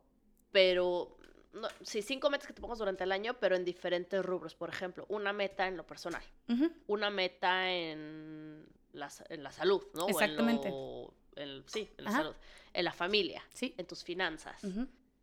[0.53, 1.16] pero,
[1.53, 4.55] no, sí, cinco metas que te pongas durante el año, pero en diferentes rubros.
[4.55, 6.23] Por ejemplo, una meta en lo personal,
[6.88, 10.05] una meta en la, en la salud, ¿no?
[10.07, 10.71] O en Exactamente.
[10.71, 12.19] lo- en- sí, en la Ajá.
[12.19, 12.37] salud.
[12.73, 13.75] En la familia, Sí.
[13.79, 14.61] en tus finanzas.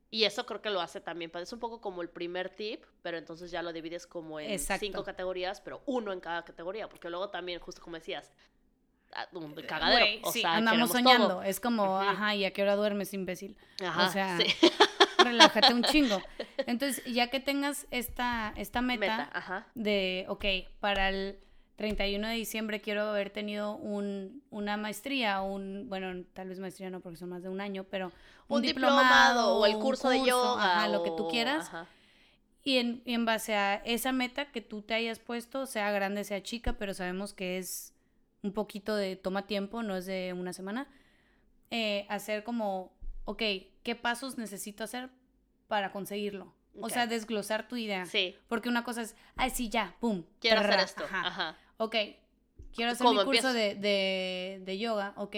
[0.10, 1.32] Y eso creo que lo hace también.
[1.36, 4.86] Es un poco como el primer tip, pero entonces ya lo divides como en Exacto.
[4.86, 6.88] cinco categorías, pero uno en cada categoría.
[6.88, 8.32] Porque luego también, justo como decías,
[9.14, 10.06] ah, un cagadero.
[10.06, 11.28] Güey, o sí, sea, andamos soñando.
[11.28, 11.44] todo.
[11.44, 13.58] Es como, ajá, ¿y a qué hora duermes, imbécil?
[13.84, 14.46] Ajá, sea, sí.
[15.18, 16.22] Relájate un chingo.
[16.68, 19.68] Entonces, ya que tengas esta, esta meta, Meta, ajá.
[19.76, 20.46] de, ok,
[20.80, 21.38] para el
[21.78, 27.00] 31 de diciembre quiero haber tenido un, una maestría, un, bueno, tal vez maestría no
[27.00, 28.12] porque son más de un año, pero
[28.48, 30.80] un, Un, diplomado, o el curso, de yoga.
[30.80, 31.68] ajá, lo que tú o- quieras.
[31.68, 31.88] ajá.
[32.64, 36.26] Y en, y en base a esa meta que tú te hayas puesto, sea grande,
[36.26, 37.94] sea chica, pero sabemos que es
[38.42, 40.88] un poquito de toma tiempo, no es de una semana,
[41.72, 42.92] eh, hacer como,
[43.26, 43.42] ok,
[43.84, 45.10] ¿qué pasos necesito hacer
[45.68, 46.54] para conseguirlo?
[46.80, 48.06] O sea, desglosar tu idea.
[48.06, 50.24] Sí, Porque una cosa es, ay, sí, ya, pum.
[50.40, 51.04] quiero hacer esto.
[51.06, 51.28] ajá.
[51.28, 51.58] Ajá.
[51.78, 51.96] Ok,
[52.76, 55.14] quiero hacer ¿Cómo mi curso de, de, de yoga.
[55.18, 55.32] Ok,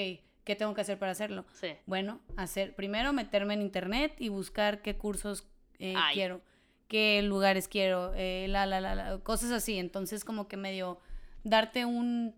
[0.43, 1.45] ¿qué tengo que hacer para hacerlo?
[1.53, 1.75] Sí.
[1.85, 5.45] Bueno, hacer primero meterme en internet y buscar qué cursos
[5.79, 6.41] eh, quiero,
[6.87, 9.77] qué lugares quiero, eh, la, la, la, la, cosas así.
[9.77, 10.99] Entonces, como que medio
[11.43, 12.35] darte un,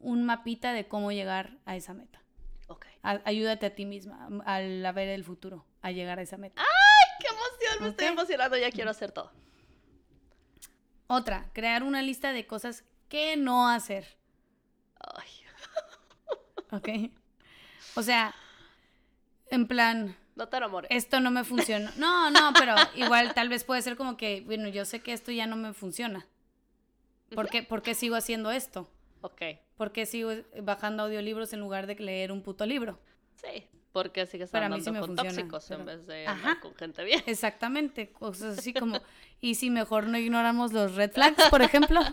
[0.00, 2.20] un mapita de cómo llegar a esa meta.
[2.68, 2.86] Ok.
[3.02, 6.62] A- ayúdate a ti misma am- al ver el futuro, a llegar a esa meta.
[7.20, 7.82] ¡Qué emoción!
[7.84, 8.56] Me estoy emocionando.
[8.56, 9.30] Ya quiero hacer todo.
[11.06, 14.06] Otra, crear una lista de cosas que no hacer.
[14.98, 15.28] Ay.
[16.72, 16.88] ¿Ok?
[17.94, 18.34] O sea,
[19.50, 20.90] en plan, No te enamores.
[20.90, 21.92] esto no me funciona.
[21.98, 25.30] No, no, pero igual tal vez puede ser como que, bueno, yo sé que esto
[25.30, 26.26] ya no me funciona.
[27.34, 28.90] ¿Por qué, por qué sigo haciendo esto?
[29.20, 29.42] Ok.
[29.76, 30.30] ¿Por qué sigo
[30.62, 32.98] bajando audiolibros en lugar de leer un puto libro?
[33.34, 33.66] Sí.
[33.92, 36.38] Porque sigues Para andando sí me con funciona, tóxicos en vez de Ajá.
[36.38, 37.22] andar con gente bien.
[37.26, 38.98] Exactamente, cosas así como,
[39.42, 42.00] y si mejor no ignoramos los red flags, por ejemplo.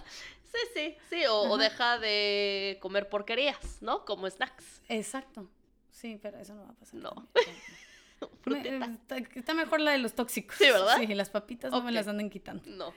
[0.51, 4.03] Sí, sí, sí, o, o deja de comer porquerías, ¿no?
[4.05, 4.81] Como snacks.
[4.89, 5.49] Exacto.
[5.91, 6.95] Sí, pero eso no va a pasar.
[6.99, 7.11] No.
[8.21, 8.85] Me- Frutita.
[8.85, 10.57] está, está mejor la de los tóxicos.
[10.57, 10.97] Sí, ¿verdad?
[10.97, 12.63] Sí, las papitas no me las anden quitando.
[12.65, 12.93] No.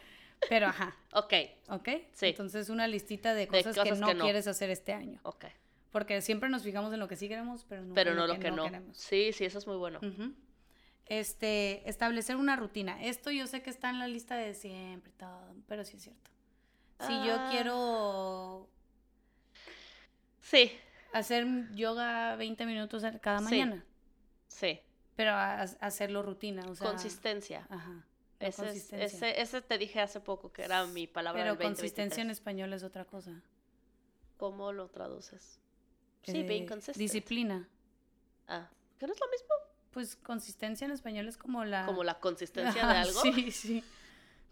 [0.49, 1.33] Pero ajá, Ok,
[1.69, 1.88] ¿ok?
[2.12, 2.27] Sí.
[2.27, 4.25] Entonces una listita de cosas, que, cosas no que no.
[4.25, 5.21] quieres hacer este año.
[5.23, 5.45] ok.
[5.93, 8.51] Porque siempre nos fijamos en lo que sí queremos, pero no, Pero no lo que
[8.51, 8.65] no.
[8.65, 8.97] queremos.
[8.97, 10.01] Sí, sí, eso es muy bueno.
[11.07, 13.03] Este, establecer una rutina.
[13.05, 16.31] Esto yo sé que está en la lista de siempre, todo, pero sí es cierto.
[17.07, 17.49] Si yo Ah.
[17.51, 18.69] quiero
[20.41, 20.71] Sí,
[21.12, 23.85] hacer yoga 20 minutos cada mañana,
[24.49, 24.81] sí.
[25.16, 27.66] pero a- a- hacerlo rutina, o sea, consistencia.
[27.70, 28.05] Ajá.
[28.39, 29.07] Ese, es- consistencia.
[29.31, 32.37] ese, ese te dije hace poco que era mi palabra pero consistencia en 2023.
[32.39, 33.41] español es otra cosa.
[34.37, 35.61] ¿Cómo lo traduces?
[36.24, 36.97] Sí, Eh, being consistent.
[36.99, 37.68] Disciplina.
[38.49, 38.68] Ah,
[38.99, 39.49] ¿que no es lo mismo?
[39.93, 41.87] Pues consistencia en español es como la...
[41.87, 43.20] Como la consistencia de algo.
[43.22, 43.85] Sí, sí.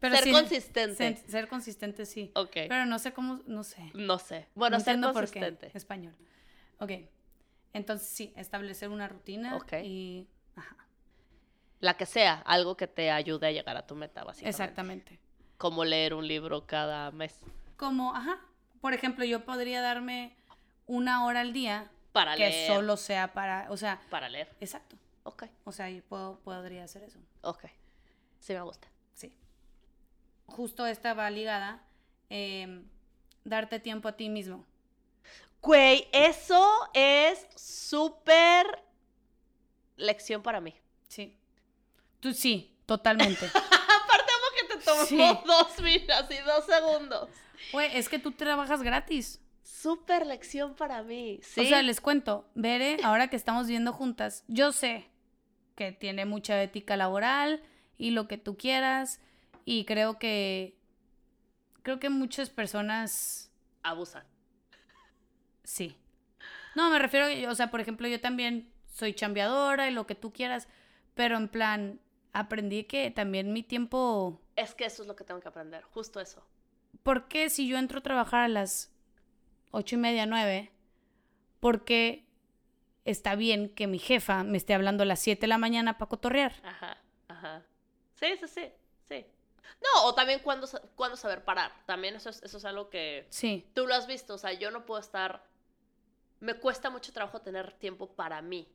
[0.01, 0.97] Pero Ser sí, consistente.
[0.97, 2.33] Ser, ser consistente, sí.
[2.35, 2.53] Ok.
[2.53, 3.91] Pero no sé cómo, no sé.
[3.95, 4.49] no sé.
[4.55, 5.71] Bueno, no ser por qué.
[5.75, 6.15] Español.
[6.79, 6.93] Ok.
[7.73, 9.75] Entonces sí, establecer una rutina Ok.
[9.85, 10.27] y...
[10.57, 10.77] Ajá,
[11.81, 14.51] La que sea, algo que te ayude a llegar a tu meta, básicamente.
[14.51, 15.21] exactamente.
[15.59, 17.39] Como leer un libro cada mes.
[17.77, 18.41] Como, ajá,
[18.81, 20.35] por ejemplo, yo podría darme
[20.87, 22.67] una hora al día Para que leer.
[22.73, 24.49] solo sea para, o sea, Para leer.
[24.61, 24.97] exacto.
[25.23, 27.19] Ok, O sea, y puedo, podría hacer eso.
[27.43, 27.67] ok.
[28.41, 28.89] Sí me gusta.
[30.51, 31.83] Justo esta va ligada.
[32.29, 32.85] em,
[33.45, 34.65] darte tiempo a ti mismo.
[35.63, 38.67] Güey, eso es súper
[39.97, 40.75] lección para mí.
[41.09, 41.37] Sí.
[42.21, 43.47] Tú sí, totalmente.
[43.55, 45.19] Aparte, amo que te tomó Sí.
[45.47, 47.29] dos miras y dos segundos.
[47.73, 49.41] Güey, es que tú trabajas gratis.
[49.63, 51.41] Súper lección para mí.
[51.43, 51.61] ¿sí?
[51.63, 55.09] O sea, les cuento, Bere, ahora que estamos viendo juntas, yo sé
[55.75, 57.63] que tiene mucha ética laboral
[57.99, 59.21] y lo que tú quieras.
[59.65, 60.77] Y creo que.
[61.83, 63.51] Creo que muchas personas.
[63.83, 64.25] Abusan.
[65.65, 65.97] Sí.
[66.75, 70.33] No, me refiero, o sea, por ejemplo, yo también soy chambeadora y lo que tú
[70.33, 70.69] quieras.
[71.15, 72.01] Pero en plan,
[72.33, 74.41] aprendí que también mi tiempo.
[74.57, 75.83] Es que eso es lo que tengo que aprender.
[75.85, 76.47] Justo eso.
[77.03, 78.93] ¿Por qué si yo entro a trabajar a las
[79.71, 80.71] ocho y media, nueve?
[81.61, 82.25] ¿Por qué
[83.05, 86.09] está bien que mi jefa me esté hablando a las 7 de la mañana para
[86.09, 86.55] cotorrear?
[86.63, 86.99] Ajá,
[87.29, 87.63] ajá.
[88.15, 88.73] Sí, sí, sí,
[89.09, 89.27] sí.
[89.83, 91.73] No, o también cuándo, cuándo saber parar.
[91.87, 94.35] También eso es, eso es algo que Sí, tú lo has visto.
[94.35, 95.45] O sea, yo no puedo estar...
[96.41, 98.67] Me cuesta mucho trabajo tener tiempo para mí.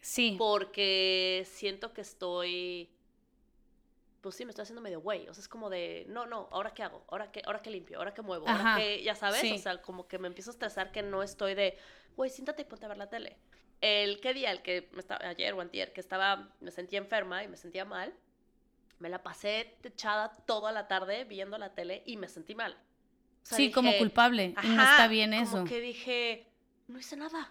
[0.00, 0.36] sí.
[0.38, 2.90] Porque siento que estoy...
[4.20, 5.28] Pues sí, me estoy haciendo medio güey.
[5.28, 7.04] O sea, es como de, no, no, ¿ahora qué hago?
[7.08, 7.98] ¿Ahora qué, ahora qué limpio?
[7.98, 8.48] ¿Ahora qué muevo?
[8.48, 9.40] ¿Ahora qué, ya sabes?
[9.42, 9.52] sí.
[9.52, 11.76] O sea, como que me empiezo a estresar que no estoy de,
[12.16, 13.36] güey, siéntate y ponte a ver la tele.
[13.82, 14.50] El, ¿qué día?
[14.50, 17.84] El que me estaba, ayer o antier, que estaba, me sentía enferma y me sentía
[17.84, 18.14] mal.
[18.98, 22.72] Me la pasé echada toda la tarde viendo la tele y me sentí mal.
[23.42, 24.54] O sea, sí, como culpable.
[24.62, 25.64] y no está bien como eso.
[25.64, 26.46] que dije,
[26.88, 27.50] no hice nada.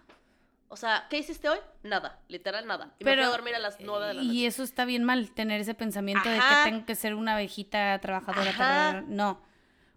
[0.69, 1.59] O sea, ¿qué hiciste hoy?
[1.83, 2.95] Nada, literal nada.
[2.97, 4.33] Y me Pero, fui a dormir a las nueve de la noche.
[4.33, 7.99] Y eso está bien mal, tener ese pensamiento de que tengo que ser una abejita
[7.99, 8.49] trabajadora.
[8.49, 9.03] Ajá.
[9.07, 9.39] No.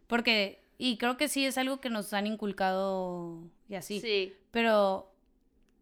[0.07, 3.41] Porque, y creo que sí es algo que nos han inculcado
[3.71, 4.01] y así.
[4.01, 5.15] Sí, Pero,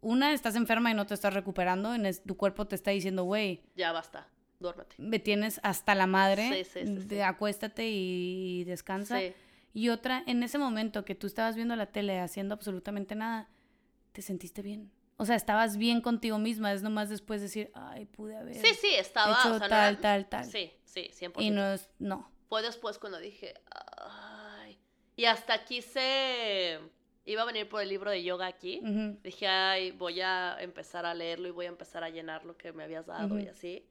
[0.01, 1.93] una, estás enferma y no te estás recuperando.
[1.95, 4.29] En es- tu cuerpo te está diciendo, güey, ya basta,
[4.65, 4.97] duérmete.
[4.99, 6.65] me tienes hasta la madre.
[6.65, 9.21] Sí, sí, sí, de acuéstate y descansa.
[9.21, 9.33] Sí,
[9.73, 13.49] Y otra, en ese momento que tú estabas viendo la tele haciendo absolutamente nada,
[14.13, 14.91] te sentiste bien.
[15.17, 16.73] O sea, estabas bien contigo misma.
[16.73, 19.93] Es nomás después decir, ay, pude haber sí, sí, estaba, hecho o sea, no tal,
[19.95, 20.45] era- tal, tal.
[20.45, 21.41] Sí, sí, 100%.
[21.43, 22.29] Y no es, no.
[22.49, 23.55] Fue después cuando dije,
[24.01, 24.79] ay.
[25.17, 26.81] Y hasta quise,
[27.25, 28.81] iba a venir por el libro de yoga aquí.
[29.23, 32.73] Dije, ay, voy a empezar a leerlo y voy a empezar a llenar lo que
[32.73, 33.87] me habías dado y así.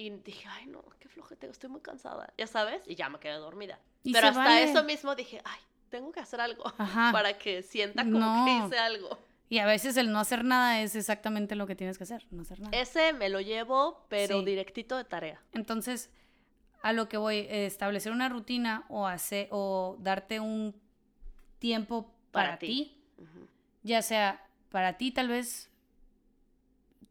[0.00, 3.32] Y dije, ay, no, qué flojete, estoy muy cansada, ya sabes, y ya me quedé
[3.34, 3.80] dormida.
[4.04, 4.62] Y Pero hasta vale.
[4.62, 7.10] eso mismo dije, ay, tengo que hacer algo Ajá.
[7.12, 8.44] para que sienta como No.
[8.44, 9.18] que hice algo.
[9.48, 12.42] Y a veces el no hacer nada es exactamente lo que tienes que hacer, no
[12.42, 12.78] hacer nada.
[12.78, 14.44] Ese me lo llevo, pero Sí.
[14.44, 15.42] directito de tarea.
[15.52, 16.10] Entonces,
[16.82, 20.80] a lo que voy, eh, establecer una rutina o hacer o darte un
[21.58, 23.02] tiempo para, Para ti.
[23.82, 25.70] ya sea para ti tal vez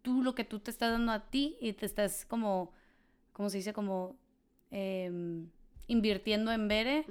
[0.03, 2.71] tú lo que tú te estás dando a ti y te estás como,
[3.37, 3.71] ¿cómo se dice?
[3.71, 4.17] Como
[4.71, 5.47] em,
[5.85, 7.05] invirtiendo en Bere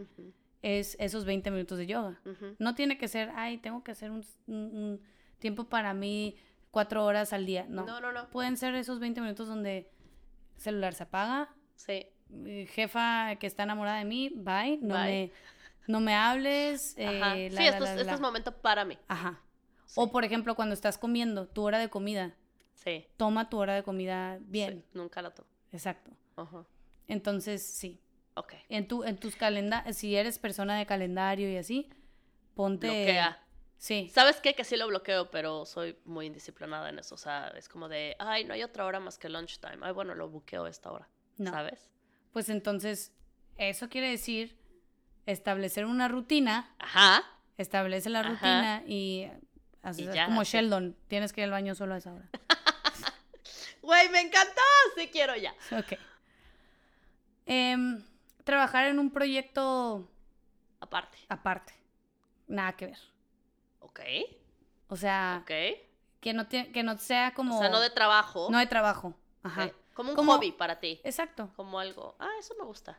[0.61, 2.21] es esos 20 minutos de yoga.
[2.59, 5.01] No tiene que ser, ay, tengo que hacer un,
[5.39, 6.37] tiempo para mí
[6.73, 7.65] cuatro horas al día.
[7.69, 7.87] No.
[7.87, 8.29] No, no, no.
[8.31, 12.07] Pueden ser esos 20 minutos donde el celular se apaga, Sí.
[12.71, 15.05] jefa que está enamorada de mí, bye, no, Bye.
[15.05, 15.33] Me,
[15.87, 16.97] no me hables.
[16.99, 17.37] Ajá.
[17.39, 18.15] eh, la, sí, esto, es- la, la.
[18.15, 18.99] es momento para mí.
[19.07, 19.41] Ajá.
[19.85, 19.95] Sí.
[19.95, 22.35] O por ejemplo, cuando estás comiendo, tu hora de comida,
[22.75, 23.07] Sí.
[23.17, 24.83] toma tu hora de comida bien.
[24.83, 25.49] sí, Nunca la tomo.
[25.77, 26.11] Exacto.
[26.37, 26.65] Ajá.
[27.09, 28.01] Entonces, sí.
[28.35, 28.55] Ok.
[28.69, 31.89] En, tu, en tus calendarios, si eres persona de calendario y así,
[32.55, 32.87] ponte...
[32.87, 33.43] Bloquea.
[33.79, 34.11] Sí.
[34.13, 34.55] ¿Sabes qué?
[34.55, 37.15] Que sí lo bloqueo, pero soy muy indisciplinada en eso.
[37.15, 39.79] O sea, es como de, ay, no hay otra hora más que lunchtime.
[39.83, 41.09] Ay, bueno, lo buqueo esta hora.
[41.37, 41.51] No.
[41.51, 41.91] ¿Sabes?
[42.33, 43.13] Pues entonces,
[43.57, 44.59] eso quiere decir
[45.27, 47.23] establecer una rutina, Ajá.
[47.59, 48.31] establece la Ajá.
[48.31, 49.29] rutina y
[50.15, 50.53] ya, como sí.
[50.53, 52.29] Sheldon, tienes que ir al baño solo a esa hora.
[53.87, 54.61] Güey, me encantó.
[54.97, 55.55] Sí quiero ya.
[55.71, 55.93] ok.
[57.47, 58.05] Em,
[58.43, 60.09] trabajar en un proyecto
[60.81, 61.19] Aparte.
[61.29, 61.73] aparte,
[62.49, 62.99] nada que ver.
[63.81, 64.01] Ok.
[64.89, 65.51] O sea, Ok.
[66.21, 67.57] que, no tie- que no sea como...
[67.57, 68.49] O sea, no de trabajo.
[68.51, 69.15] no de trabajo.
[69.45, 69.71] Ajá.
[69.95, 71.01] Como un Como- hobby para ti.
[71.05, 71.51] Exacto.
[71.55, 72.17] Como algo.
[72.19, 72.99] Ah, eso me gusta.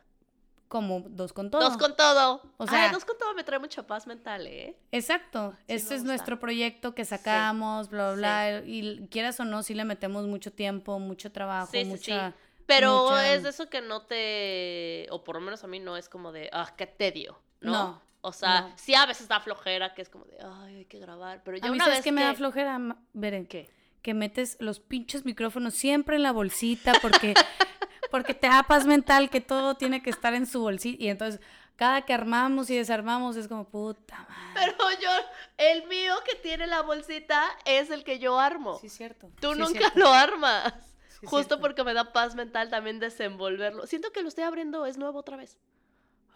[0.68, 1.62] Como dos con todo.
[1.62, 2.42] Dos con todo.
[2.58, 4.76] O O sea- dos con todo me trae mucha paz mental, ¿eh?
[4.92, 6.08] Exacto, Sí, este es gusta.
[6.12, 8.60] nuestro proyecto que sacamos, bla, bla, Sí.
[8.60, 8.68] bla,
[9.04, 12.34] y quieras o no, sí le metemos mucho tiempo, mucho trabajo, Sí, sí, mucha...
[12.66, 15.06] Pero mucha- es de eso que no te.
[15.10, 16.50] O por lo menos a mí no es como de.
[16.52, 17.40] Ah, qué tedio.
[17.62, 17.72] ¿no?
[17.72, 18.72] No, O sea, no.
[18.76, 20.36] sí a veces da flojera, que es como de.
[20.44, 21.40] Ay, hay que grabar.
[21.44, 22.78] Pero ya A mí, una ¿sabes vez qué me da flojera?
[23.14, 23.46] Beren?
[23.46, 23.70] ¿Qué?
[24.02, 27.32] Que metes los pinches micrófonos siempre en la bolsita porque,
[28.10, 31.02] porque te da paz mental que todo tiene que estar en su bolsita.
[31.02, 31.40] Y entonces,
[31.76, 34.52] cada que armamos y desarmamos es como, puta madre.
[34.76, 35.10] Pero yo,
[35.58, 38.78] el mío que tiene la bolsita es el que yo armo.
[38.80, 39.30] Sí, cierto.
[39.40, 39.98] Tú sí nunca cierto.
[39.98, 40.74] lo armas.
[41.20, 41.60] Sí, Justo cierto.
[41.60, 43.86] porque me da paz mental también desenvolverlo.
[43.86, 45.58] Siento que lo estoy abriendo, es nuevo otra vez.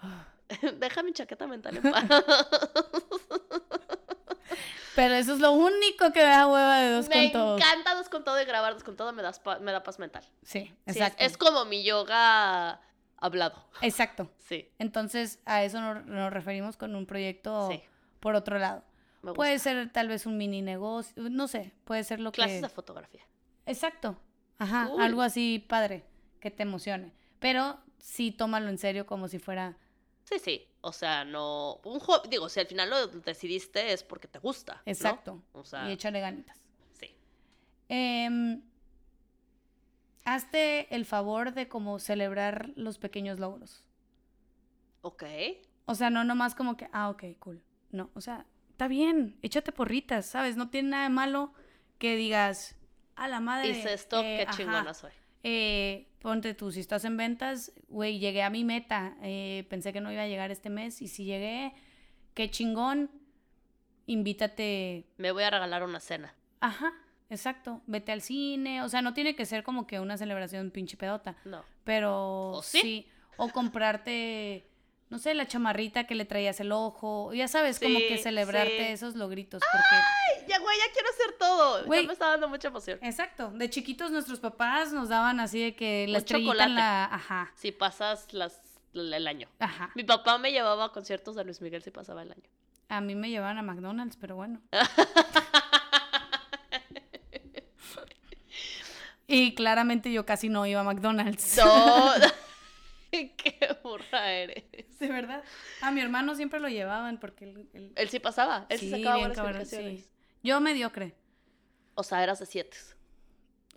[0.79, 2.05] Deja mi chaqueta mental en paz.
[4.95, 7.57] Pero eso es lo único que me da hueva de dos me con todo.
[7.57, 10.23] encanta dos con todo y grabar dos con todo me, das me da paz mental.
[10.43, 11.25] Sí, Sí, es- exacto.
[11.25, 12.81] es, como mi yoga
[13.17, 13.65] hablado.
[13.81, 14.31] Exacto.
[14.53, 17.81] Sí, Entonces, a eso nos, nos referimos con un proyecto Sí.
[18.21, 18.85] por otro lado.
[19.23, 19.37] me gusta.
[19.37, 22.63] Puede ser tal vez un mini negocio, no sé, puede ser lo Clases que...
[22.63, 23.23] de fotografía.
[23.65, 24.19] Exacto.
[24.59, 25.01] Ajá, Cool.
[25.03, 26.05] algo así padre,
[26.39, 27.15] que te emocione.
[27.39, 29.77] Pero sí tómalo en serio como si fuera...
[30.25, 30.67] Sí, sí.
[30.83, 31.81] O sea, no.
[31.85, 32.29] Un hobby.
[32.29, 34.75] Digo, si al final lo decidiste es porque te gusta.
[34.75, 34.93] ¿no?
[34.93, 35.43] Exacto.
[35.53, 36.61] O sea, Y échale ganitas.
[36.93, 37.15] sí.
[37.89, 38.63] Em,
[40.25, 43.85] hazte el favor de como celebrar los pequeños logros.
[45.03, 45.25] Ok.
[45.87, 47.63] O sea, no nomás como que, ah, ok, cool.
[47.91, 50.57] No, o sea, está bien, échate porritas, ¿sabes?
[50.57, 51.53] No tiene nada de malo
[51.99, 52.77] que digas,
[53.17, 53.69] a la madre.
[53.71, 55.13] Hice esto, eh, qué ajá, chingona soy.
[55.43, 59.17] Eh, ponte tú, si estás en ventas, güey, llegué a mi meta.
[59.23, 61.73] eh, pensé que no iba a llegar este mes y si llegué,
[62.35, 63.11] qué chingón.
[64.07, 65.07] Invítate.
[65.17, 66.35] Me voy a regalar una cena.
[66.61, 66.93] Ajá,
[67.31, 67.83] exacto.
[67.87, 68.83] Vete al cine.
[68.83, 71.37] O sea, no tiene que ser como que una celebración pinche pedota.
[71.45, 71.65] No.
[71.85, 73.07] Pero ¿O sí?
[73.37, 74.67] O comprarte,
[75.13, 77.35] no sé, la chamarrita que le traías el ojo.
[77.35, 78.93] Ya sabes, como Sí, que celebrarte sí.
[78.95, 79.61] esos logritos.
[79.61, 79.95] Porque.
[79.95, 81.85] Ay, ya, güey, ya quiero hacer todo.
[81.85, 82.01] Güey.
[82.01, 82.99] Ya me está dando mucha emoción.
[83.03, 83.51] Exacto.
[83.51, 87.05] De chiquitos nuestros papás nos daban así de que la estrellita en la.
[87.05, 87.53] Ajá.
[87.57, 88.59] Si pasas las,
[88.95, 89.49] el año.
[89.59, 89.91] Ajá.
[89.95, 92.49] Mi papá me llevaba a conciertos de Luis Miguel si pasaba el año.
[92.89, 94.63] A mí me llevaban a McDonald's, pero bueno.
[99.27, 101.59] y claramente yo casi no iba a McDonald's.
[101.59, 102.13] No.
[103.37, 104.65] Qué burra eres.
[104.99, 105.43] De verdad.
[105.81, 107.69] A mi hermano siempre lo llevaban porque él.
[107.75, 108.67] él- Él sí pasaba.
[108.69, 110.07] Él sí, sacaba bien buenas cabrón, sí.
[110.43, 111.15] Yo mediocre.
[111.95, 112.77] O sea, eras de siete.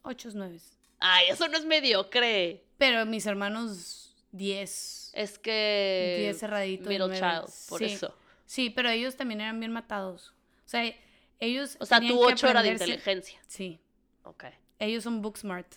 [0.03, 0.59] Ocho, nueve.
[0.99, 2.63] Ay, eso no es mediocre.
[2.77, 5.11] Pero mis hermanos, diez.
[5.13, 6.17] Es que.
[6.19, 6.85] Diez cerradito.
[6.85, 7.19] y Middle nueve.
[7.19, 7.85] child, por Sí.
[7.85, 8.15] eso.
[8.45, 10.29] Sí, pero ellos también eran bien matados.
[10.65, 10.83] O sea,
[11.39, 11.77] ellos.
[11.79, 13.39] O sea, tu ocho era de inteligencia.
[13.47, 13.79] Sí.
[14.23, 14.45] Ok.
[14.79, 15.67] Ellos son book smart.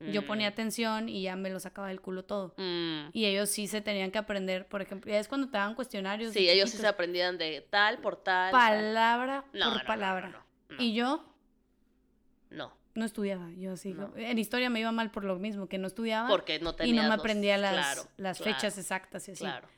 [0.00, 0.26] Yo Mm.
[0.26, 2.54] ponía atención y ya me lo sacaba del culo todo.
[2.58, 3.10] Mm.
[3.12, 6.32] Y ellos sí se tenían que aprender, por ejemplo, ya es cuando te daban cuestionarios.
[6.32, 8.50] Sí, ellos sí se aprendían de tal por tal.
[8.50, 10.28] Palabra no, por no, palabra.
[10.68, 10.82] no.
[10.82, 11.24] Y yo
[12.50, 13.50] No, no estudiaba.
[13.52, 13.96] Yo así.
[14.16, 16.28] En historia me iba mal por lo mismo, que no estudiaba.
[16.28, 19.32] porque no y tenías no me los- aprendía las, claro, las claro, fechas exactas y
[19.32, 19.40] así.
[19.44, 19.68] Claro.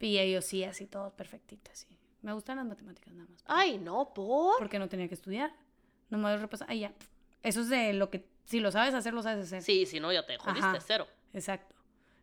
[0.00, 1.86] Y ellos sí, así todo perfectito, así.
[2.22, 3.42] Me gustan las matemáticas nada más.
[3.46, 4.58] Ay, no, por.
[4.58, 5.52] Porque no tenía que estudiar.
[6.10, 6.66] Nomás repasar.
[6.70, 6.92] Ay, ya.
[7.42, 8.26] Eso es de lo que.
[8.46, 9.62] Si lo sabes hacer, lo sabes hacer.
[9.62, 10.80] Sí, si no, ya te jodiste, Ajá.
[10.80, 11.06] cero.
[11.34, 11.74] Exacto.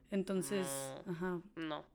[0.10, 0.68] Entonces,
[1.06, 1.12] Mm.
[1.12, 1.42] ajá.
[1.56, 1.86] No.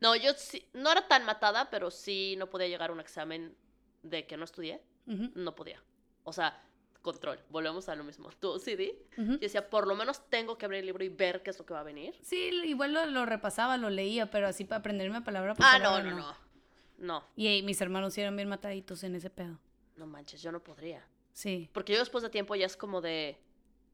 [0.00, 3.54] No, yo sí, no era tan matada, pero sí no podía llegar a un examen
[4.02, 4.82] de que no estudié.
[5.06, 5.82] No podía.
[6.24, 6.62] O sea,
[7.02, 7.40] control.
[7.48, 8.28] Volvemos a lo mismo.
[8.40, 8.92] Tú, sí, di.
[9.16, 9.32] ujú.
[9.32, 11.64] Yo decía, por lo menos tengo que abrir el libro y ver qué es lo
[11.64, 12.14] que va a venir.
[12.22, 15.84] Sí, igual lo, lo repasaba, lo leía, pero así para aprenderme palabra por Ah, no,
[15.90, 16.48] palabra, no, no.
[16.98, 19.58] No, Y eh, mis hermanos sí eran bien mataditos en ese pedo.
[19.96, 21.04] no manches, yo no podría.
[21.32, 21.70] Sí.
[21.72, 23.38] Porque yo después de tiempo ya es como de,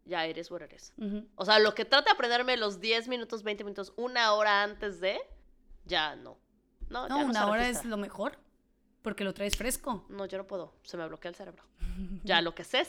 [0.05, 0.93] ya eres what eres.
[0.99, 1.27] Ujú.
[1.37, 5.01] O sea, lo que trata de aprenderme los 10 minutos, 20 minutos, una hora antes
[5.01, 5.19] de,
[5.85, 6.37] ya no.
[6.91, 7.91] No, No, ya una se hora es registra.
[7.91, 8.39] lo mejor.
[9.03, 10.07] Porque lo traes fresco.
[10.09, 10.75] No, yo no puedo.
[10.83, 11.63] Se me bloquea el cerebro.
[12.25, 12.87] Ya, lo que sé.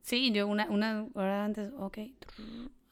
[0.00, 1.98] Sí, yo una, una hora antes, ok.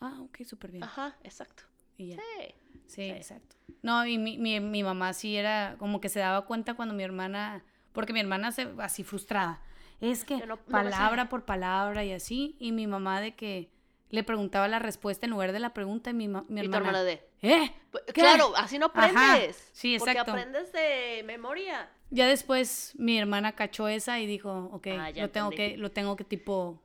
[0.01, 0.85] Ah, ok, súper bien.
[0.85, 1.63] Ajá, exacto.
[1.97, 2.17] Y ya.
[2.17, 2.55] Sí.
[2.87, 3.11] Sí, sí.
[3.11, 3.57] exacto.
[3.83, 7.03] No, y mi, mi, mi mamá sí era como que se daba cuenta cuando mi
[7.03, 9.63] hermana, porque mi hermana se así frustrada.
[10.01, 12.57] Es que no- no palabra por palabra y así.
[12.59, 13.71] Y mi mamá de que
[14.11, 17.03] le preguntaba la respuesta en lugar de la pregunta y mi, mi Y tu hermana.
[17.03, 17.73] de, ¿Eh?
[17.91, 18.13] "Pues, ¿Qué?
[18.13, 19.71] claro, así no Ajá, aprendes.
[19.73, 20.33] sí, Porque exacto.
[20.33, 21.91] aprendes de memoria.
[22.11, 25.57] Ya después mi hermana cachó esa y dijo, ok, Ah, lo tengo entendí.
[25.57, 26.81] que, lo tengo que tipo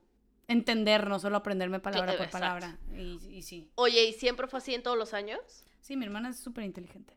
[0.48, 2.40] entender, no solo aprenderme palabra por exacto.
[2.40, 2.78] palabra.
[2.98, 3.70] Y, y sí.
[3.76, 5.40] Oye, ¿y siempre fue así en todos los años?
[5.80, 7.14] Sí, mi hermana es súper inteligente.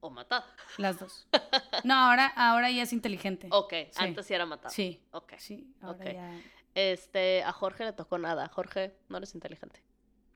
[0.00, 0.46] ¿O matada?
[0.78, 1.26] Las dos.
[1.84, 3.48] No, ahora, ahora ella es inteligente.
[3.50, 4.02] Ok, Sí.
[4.02, 4.70] antes sí era matada.
[4.70, 5.02] Sí.
[5.12, 5.32] Ok.
[5.38, 6.04] Sí, ahora Ok.
[6.12, 6.40] ya.
[6.74, 8.48] Este, a Jorge le tocó nada.
[8.48, 9.82] Jorge, no eres inteligente.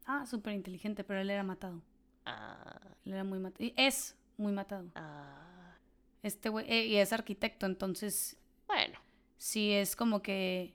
[0.06, 1.82] Ah, súper inteligente, pero él era matado.
[2.26, 3.70] Ah, Él era muy matado.
[3.76, 4.90] Es muy matado.
[4.94, 5.76] ah,
[6.22, 8.98] Este güey, eh, y es arquitecto, entonces bueno.
[9.36, 10.74] sí es como que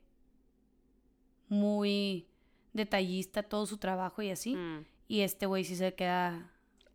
[1.47, 2.27] muy
[2.73, 4.55] detallista todo su trabajo y así.
[4.55, 6.51] mm, Y este güey sí se queda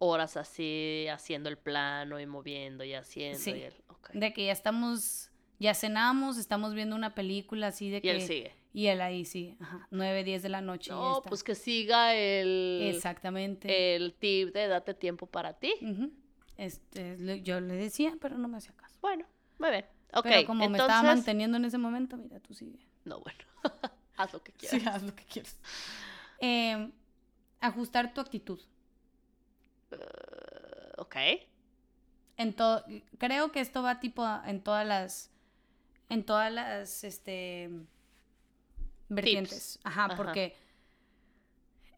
[0.06, 3.38] Horas así, haciendo el plano y moviendo y haciendo.
[3.38, 3.50] Sí.
[3.52, 4.10] Y él, ok.
[4.12, 8.10] de que ya estamos, ya cenamos, estamos viendo una película así de Y que...
[8.10, 8.52] él sigue.
[8.74, 10.90] Y él ahí sí, ajá, 9, 10 de la noche.
[10.90, 11.28] No, está.
[11.28, 13.94] pues que siga el, Exactamente.
[13.94, 15.72] el tip de date tiempo para ti.
[15.80, 16.10] Ujú.
[16.56, 18.98] Este, le- yo le decía, pero no me hacía caso.
[19.00, 19.26] Bueno,
[19.60, 19.86] muy bien.
[20.12, 22.80] Ok, pero como me estaba entonces- manteniendo en ese momento, mira, tú sigue.
[23.04, 23.38] No, bueno.
[24.16, 24.80] Haz lo que quieras.
[24.82, 25.56] Sí, haz lo que quieras.
[26.40, 26.90] Eh,
[27.60, 28.60] ajustar tu actitud.
[29.94, 31.16] Eh, ok.
[32.36, 32.54] En
[33.18, 35.30] creo que esto va tipo en todas las,
[36.08, 37.70] en todas las, este,
[39.08, 39.78] vertientes.
[39.84, 40.16] Ajá, Ajá.
[40.16, 40.56] porque,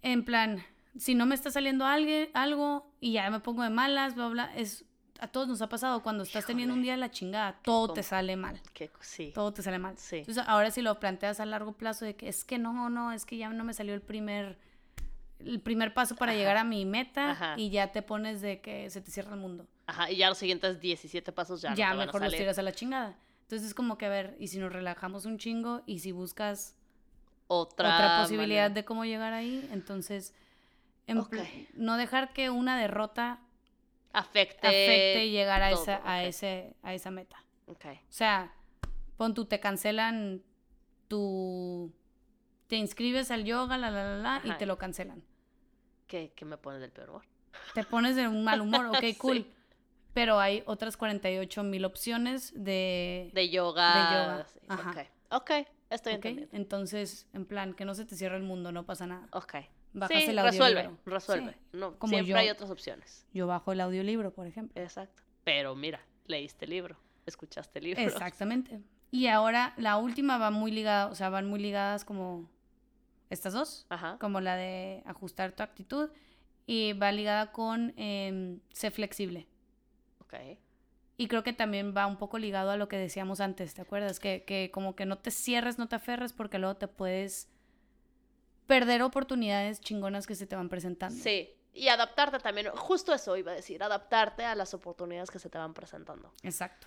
[0.03, 0.63] en plan,
[0.99, 4.55] si no me está saliendo alguien, algo y ya me pongo de malas, bla, bla,
[4.57, 4.85] es,
[5.21, 8.03] a todos nos ha pasado cuando estás teniendo un día de la chingada, todo te
[8.03, 8.61] sale mal.
[8.75, 9.33] Que, sí.
[9.35, 9.97] Todo te sale mal.
[9.97, 10.19] Sí.
[10.19, 13.25] Entonces, ahora si lo planteas a largo plazo de que es que no, no, es
[13.25, 14.59] que ya no me salió el primer
[15.39, 16.39] el primer paso para Ajá.
[16.39, 17.55] llegar a mi meta Ajá.
[17.57, 19.67] y ya te pones de que se te cierra el mundo.
[19.87, 22.35] Ajá, y ya los siguientes 17 pasos ya, Ya, no te van a mejor los
[22.35, 23.17] tiras a la chingada.
[23.43, 26.75] Entonces es como que a ver, y si nos relajamos un chingo y si buscas
[27.47, 28.75] Otra, otra, posibilidad manera.
[28.75, 30.35] de cómo llegar ahí, entonces
[31.07, 31.29] en Ok.
[31.31, 33.39] pl- no dejar que una derrota
[34.13, 37.37] afecte, afecte llegar a todo, esa a ese a esa meta.
[37.67, 37.85] Ok.
[37.87, 38.53] O sea,
[39.17, 40.43] pon tú, te cancelan
[41.07, 41.93] tu...
[42.67, 45.23] Te inscribes al yoga, la, la, la, la, y te lo cancelan.
[46.07, 47.23] Que, que me pone del peor humor.
[47.75, 49.15] Te pones de un mal humor, ok, Sí.
[49.17, 49.47] cool.
[50.15, 53.31] Pero hay otras 48 mil opciones de...
[53.35, 53.93] De yoga.
[53.95, 54.91] De yoga, ajá.
[54.91, 55.07] Ok.
[55.43, 55.51] Ok,
[55.91, 56.17] estoy ¿ok?
[56.25, 56.57] entendiendo.
[56.57, 59.29] Entonces, en plan, que no se te cierre el mundo, no pasa nada.
[59.33, 59.57] Ok.
[59.93, 60.99] Bajas sí, el resuelve, audiolibro.
[61.05, 61.53] resuelve.
[61.53, 61.59] Sí.
[61.73, 62.37] No, Como siempre yo.
[62.39, 63.27] hay otras opciones.
[63.33, 64.81] Yo bajo el audiolibro, por ejemplo.
[64.83, 65.23] Exacto.
[65.45, 66.97] Pero mira, leíste el libro,
[67.27, 68.03] escuchaste el libro.
[68.03, 68.81] Exactamente.
[69.11, 72.49] Y ahora la última va muy ligada, o sea, van muy ligadas como
[73.31, 74.19] estas dos, Ajá.
[74.21, 76.11] como la de ajustar tu actitud
[76.67, 79.47] y va ligada con em, ser flexible.
[80.21, 80.35] Ok.
[81.17, 84.21] Y creo que también va un poco ligado a lo que decíamos antes, ¿te acuerdas?
[84.21, 87.49] Que, que como que no te cierres, no te aferres porque luego te puedes
[88.67, 91.23] perder oportunidades chingonas que se te van presentando.
[91.23, 91.51] Sí.
[91.73, 95.59] Y adaptarte también, justo eso iba a decir, adaptarte a las oportunidades que se te
[95.59, 96.33] van presentando.
[96.43, 96.87] Exacto.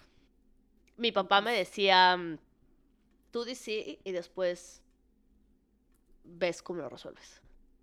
[0.98, 2.18] Mi papá me decía,
[3.30, 4.82] tú di sí y después
[6.38, 7.42] ves cómo lo resuelves.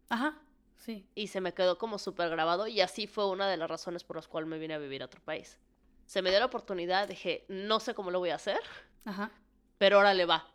[0.09, 0.38] Ajá,
[0.76, 1.07] sí.
[1.14, 4.16] Y se me quedó como súper grabado y así fue una de las razones por
[4.16, 5.59] las cuales me vine a vivir a otro país.
[6.07, 8.61] Se me dio la oportunidad, dije, no sé cómo lo voy a hacer,
[9.05, 9.30] Ajá.
[9.78, 10.47] pero ahora le va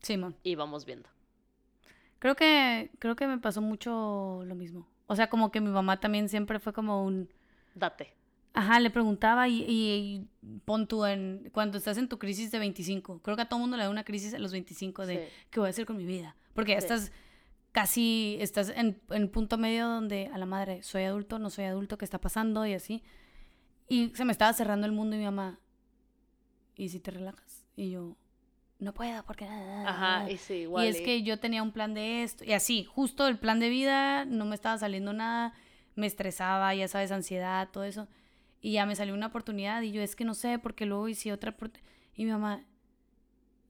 [0.00, 0.36] Simón.
[0.44, 1.08] y vamos viendo.
[2.18, 4.88] Creo que, creo que me pasó mucho lo mismo.
[5.08, 7.28] O sea, como que mi mamá también siempre fue como un...
[7.74, 8.14] Date.
[8.54, 11.50] Ajá, le preguntaba y, y, y pon tú en...
[11.52, 14.04] Cuando estás en tu crisis de 25, creo que a todo mundo le da una
[14.04, 15.32] crisis a los 25 de Sí.
[15.50, 16.36] ¿qué voy a hacer con mi vida?
[16.54, 16.84] Porque ya Sí.
[16.86, 17.12] estás
[17.72, 21.98] casi, estás en, en punto medio donde a la madre, soy adulto, no soy adulto,
[21.98, 22.66] ¿qué está pasando?
[22.66, 23.02] Y así.
[23.88, 25.58] Y se me estaba cerrando el mundo y mi mamá,
[26.76, 27.66] ¿y si te relajas?
[27.76, 28.16] Y yo,
[28.78, 29.46] no puedo porque...
[29.46, 30.84] Ajá, y sí, igual.
[30.84, 33.68] Y es que yo tenía un plan de esto, y así, justo el plan de
[33.68, 35.54] vida, no me estaba saliendo nada,
[35.94, 38.08] me estresaba, ya sabes, ansiedad, todo eso.
[38.60, 41.32] Y ya me salió una oportunidad y yo es que no sé, porque luego hice
[41.32, 41.90] otra oportunidad.
[42.14, 42.64] Y mi mamá,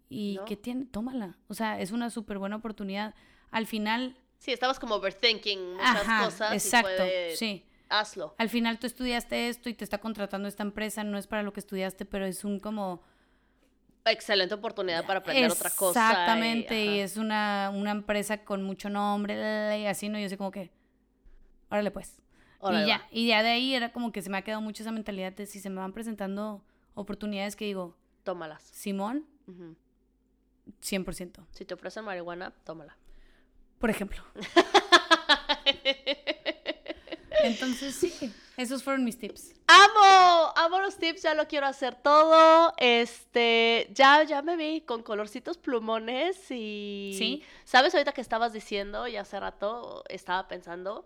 [0.08, 0.44] ¿y ¿No?
[0.44, 0.84] qué tiene?
[0.84, 1.38] Tómala.
[1.48, 3.14] O sea, es una súper buena oportunidad.
[3.52, 6.52] Al final, Sí, estabas como overthinking muchas ajá, cosas.
[6.52, 7.64] exacto, y fue de, sí.
[7.88, 8.34] Hazlo.
[8.38, 11.52] Al final tú estudiaste esto y te está contratando esta empresa, no es para lo
[11.52, 13.02] que estudiaste, pero es un como...
[14.04, 16.10] Excelente oportunidad para aprender otra cosa.
[16.10, 20.18] Exactamente, y, es una, una empresa con mucho nombre, y así, ¿no?
[20.18, 20.72] Yo sé como que,
[21.70, 22.20] órale pues.
[22.58, 23.06] Órale, y ya, va.
[23.12, 25.46] y ya de ahí era como que se me ha quedado mucho esa mentalidad de
[25.46, 28.62] si se me van presentando oportunidades que digo, Tómalas.
[28.62, 29.76] Simón, Ujú.
[30.80, 31.46] 100%.
[31.52, 32.96] Si te ofrecen marihuana, tómala.
[33.82, 34.22] Por ejemplo.
[37.42, 39.56] Entonces, sí, esos fueron mis tips.
[39.66, 40.52] ¡Amo!
[40.54, 42.74] Amo los tips, ya lo quiero hacer todo.
[42.76, 47.16] Este, ya, ya me vi con colorcitos plumones y...
[47.18, 47.42] ¿Sí?
[47.64, 51.04] ¿Sabes ahorita que estabas diciendo y hace rato estaba pensando?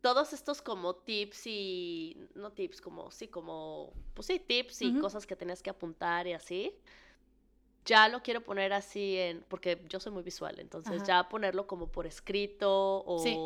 [0.00, 2.16] Todos estos como tips y...
[2.34, 3.12] No tips, como...
[3.12, 3.92] Sí, como...
[4.14, 6.74] Pues sí, tips y cosas que tenías que apuntar y así.
[7.84, 9.42] Ya lo quiero poner así en...
[9.48, 11.04] Porque yo soy muy visual, entonces Ajá.
[11.04, 13.18] ya ponerlo como por escrito o...
[13.18, 13.38] Sí.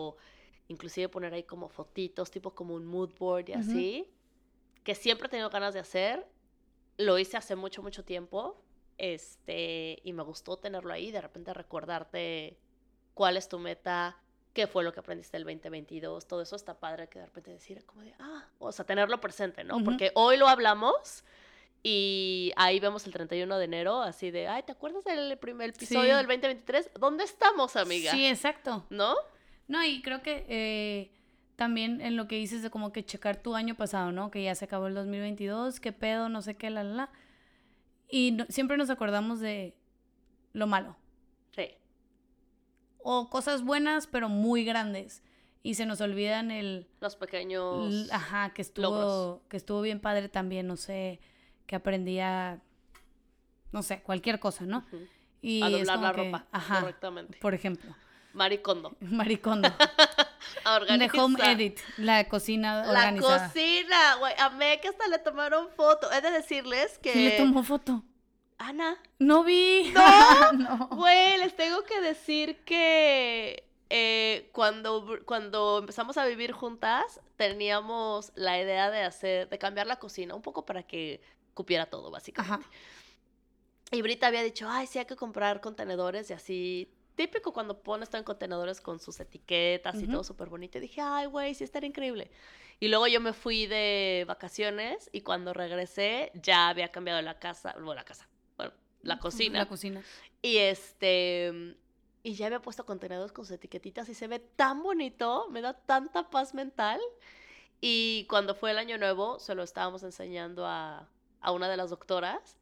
[0.70, 4.10] Inclusive poner ahí como fotitos, tipo como un mood board y así.
[4.84, 6.26] Que siempre he tenido ganas de hacer.
[6.98, 8.62] Lo hice hace mucho, mucho tiempo.
[8.98, 12.58] Este, y me gustó tenerlo ahí, de repente recordarte
[13.14, 14.20] cuál es tu meta,
[14.52, 17.84] qué fue lo que aprendiste el 2022, todo eso está padre que de repente decir
[17.86, 19.76] como de, ah, o sea, tenerlo presente, ¿no?
[19.76, 19.84] Ujú.
[19.84, 21.24] Porque hoy lo hablamos
[21.82, 26.02] y ahí vemos el 31 de enero, así de, ay, ¿te acuerdas del primer episodio
[26.02, 26.08] Sí.
[26.16, 26.90] del 2023?
[26.98, 28.10] ¿Dónde estamos, amiga?
[28.10, 28.84] Sí, exacto.
[28.90, 29.14] ¿No?
[29.68, 31.10] No, y creo que eh,
[31.56, 34.30] también en lo que dices de como que checar tu año pasado, ¿no?
[34.30, 37.10] Que ya se acabó el 2022, qué pedo, no sé qué, la, la, la.
[38.10, 39.76] Y no- siempre nos acordamos de
[40.52, 40.96] lo malo.
[43.10, 45.22] o cosas buenas, pero muy grandes.
[45.62, 48.08] Y se nos olvidan el, Los pequeños.
[48.12, 49.40] ajá, que estuvo, logros.
[49.48, 51.20] que estuvo bien padre también, no sé,
[51.68, 52.58] que aprendía,
[53.70, 54.84] no sé, cualquier cosa, ¿no?
[55.40, 57.38] Y a doblar la que- ropa ajá, correctamente.
[57.38, 57.94] por ejemplo,
[58.32, 58.96] Maricondo.
[59.00, 59.68] maricondo.
[60.64, 64.34] A The home edit, la cocina La cocina, güey.
[64.38, 66.10] Amé que hasta le tomaron foto.
[66.12, 67.12] He de decirles que.
[67.12, 68.02] ¿Quién le tomó foto?
[68.58, 68.96] Ana.
[69.18, 69.92] No vi.
[69.94, 70.52] No.
[70.52, 70.88] no.
[70.88, 78.60] Güey, les tengo que decir que eh, cuando, cuando empezamos a vivir juntas, teníamos la
[78.60, 81.20] idea de hacer, de cambiar la cocina un poco para que
[81.58, 82.64] cupiera todo, básicamente.
[82.64, 82.70] Ajá.
[83.90, 86.88] Y Brita había dicho, ay, sí hay que comprar contenedores y así.
[87.16, 90.12] Típico cuando pones todo en contenedores con sus etiquetas y Ujú.
[90.12, 90.78] todo súper bonito.
[90.78, 92.30] Y dije, ay, güey, sí estaría increíble.
[92.78, 97.72] Y luego yo me fui de vacaciones y cuando regresé ya había cambiado la casa,
[97.72, 99.58] bueno, la casa, bueno, la cocina.
[99.58, 100.00] La cocina.
[100.42, 101.76] Y este.
[102.22, 105.72] Y ya había puesto contenedores con sus etiquetitas y se ve tan bonito, me da
[105.72, 107.00] tanta paz mental.
[107.80, 111.08] Y cuando fue el año nuevo, se lo estábamos enseñando a,
[111.40, 112.56] a una de las doctoras.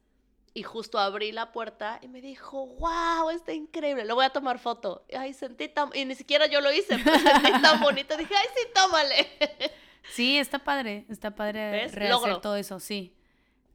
[0.55, 4.59] Y justo abrí la puerta y me dijo, wow, está increíble, lo voy a tomar
[4.59, 5.05] foto.
[5.07, 5.91] Y, Ay, sentí tan...
[5.93, 8.17] Y ni siquiera yo lo hice, pero sentí tan bonito.
[8.17, 9.27] Dije, ay, sí, tómale.
[10.13, 11.93] Sí, está padre, está padre ¿Ves?
[11.93, 12.41] rehacer Logro.
[12.41, 13.13] todo eso, sí.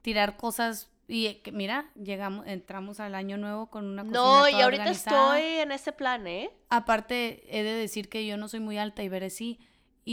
[0.02, 4.48] Tirar cosas y eh, que, mira, llegamos, entramos al año nuevo con una cocina No,
[4.48, 5.38] y toda ahorita organizada.
[5.40, 6.50] estoy en ese plan, ¿eh?
[6.70, 9.60] Aparte, he de decir que yo no soy muy alta y veré sí,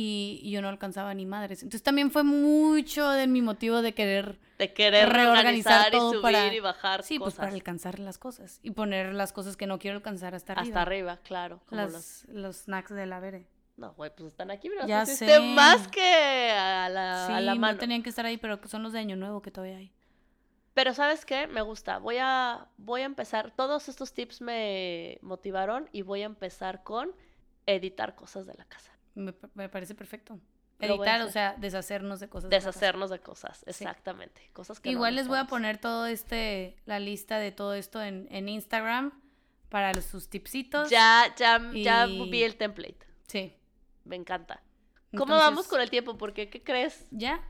[0.00, 1.62] y, y yo no alcanzaba ni madres.
[1.62, 5.34] Entonces también fue mucho de mi motivo de querer, De querer Reorganizar
[5.82, 9.12] reorganizar y todo subir para- y bajar sí, pues para alcanzar las cosas y poner
[9.14, 10.66] las cosas que no quiero alcanzar hasta arriba.
[10.68, 11.60] Hasta arriba, claro.
[11.66, 11.92] Como los...
[11.92, 13.46] Las, los snacks de la veré.
[13.76, 15.38] No, güey, pues están aquí, mira, Ya sé.
[15.40, 17.74] más que a la, sí, a la mano.
[17.74, 19.92] no tenían que estar ahí, pero son los de año nuevo que todavía hay.
[20.74, 21.46] Pero ¿sabes qué?
[21.46, 21.98] Me gusta.
[21.98, 23.52] Voy a, voy a empezar.
[23.56, 27.12] Todos estos tips me motivaron y voy a empezar con
[27.66, 28.92] editar cosas de la casa.
[29.18, 30.38] Me, me parece perfecto.
[30.80, 32.50] Editar, o sea, deshacernos de cosas.
[32.50, 34.48] Deshacernos de cosas, exactamente.
[34.52, 38.00] Cosas que no Igual les voy a poner todo este, la lista de todo esto
[38.00, 39.12] en, en Instagram
[39.70, 40.88] para los- sus tipsitos.
[40.88, 42.98] Ya, ya, ya y- vi el template.
[43.26, 43.54] Sí.
[44.04, 44.62] Me encanta.
[45.16, 46.16] ¿Cómo vamos con el tiempo?
[46.16, 47.06] Porque, ¿qué crees?
[47.10, 47.42] ¿Ya?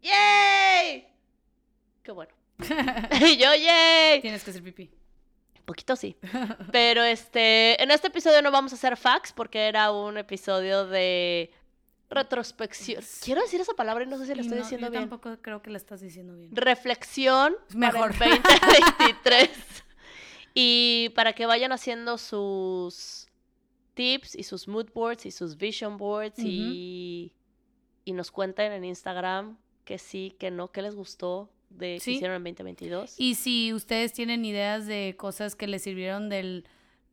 [0.00, 1.08] ¡Yay!
[2.02, 2.32] Qué bueno.
[2.58, 2.58] Y
[3.38, 4.20] yo, ¡yay!
[4.20, 4.90] Tienes que hacer pipí.
[5.68, 6.16] Poquito sí.
[6.72, 11.52] Pero este, en este episodio no vamos a hacer facts porque era un episodio de
[12.08, 13.02] retrospección.
[13.22, 15.08] Quiero decir esa palabra y no sé si la estoy no, diciendo yo bien.
[15.08, 16.50] tampoco creo que la estás diciendo bien.
[16.56, 18.16] Reflexión Mejor.
[18.18, 19.50] para el 2023.
[20.54, 23.28] y para que vayan haciendo sus
[23.92, 27.34] tips y sus mood boards y sus vision boards y,
[28.04, 32.12] y nos cuenten en Instagram que sí, que no, que les gustó de que Sí.
[32.14, 33.14] hicieron en 2022.
[33.18, 36.64] Y si ustedes tienen ideas de cosas que les sirvieron del,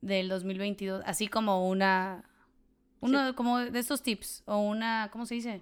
[0.01, 2.23] del 2022, así como una,
[3.01, 5.61] uno como de estos tips, o una, ¿cómo se dice?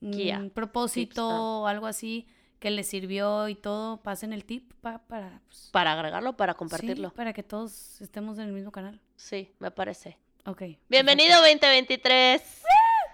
[0.00, 0.38] Guía.
[0.38, 1.40] Un propósito Tips, ah.
[1.40, 2.26] o algo así
[2.58, 6.58] que les sirvió y todo, pasen el tip pa- para, pues, para agregarlo, para sí,
[6.58, 7.10] compartirlo.
[7.12, 9.00] para que todos estemos en el mismo canal.
[9.16, 10.18] Sí, me parece.
[10.46, 10.62] Ok.
[10.88, 12.42] Bienvenido 2023.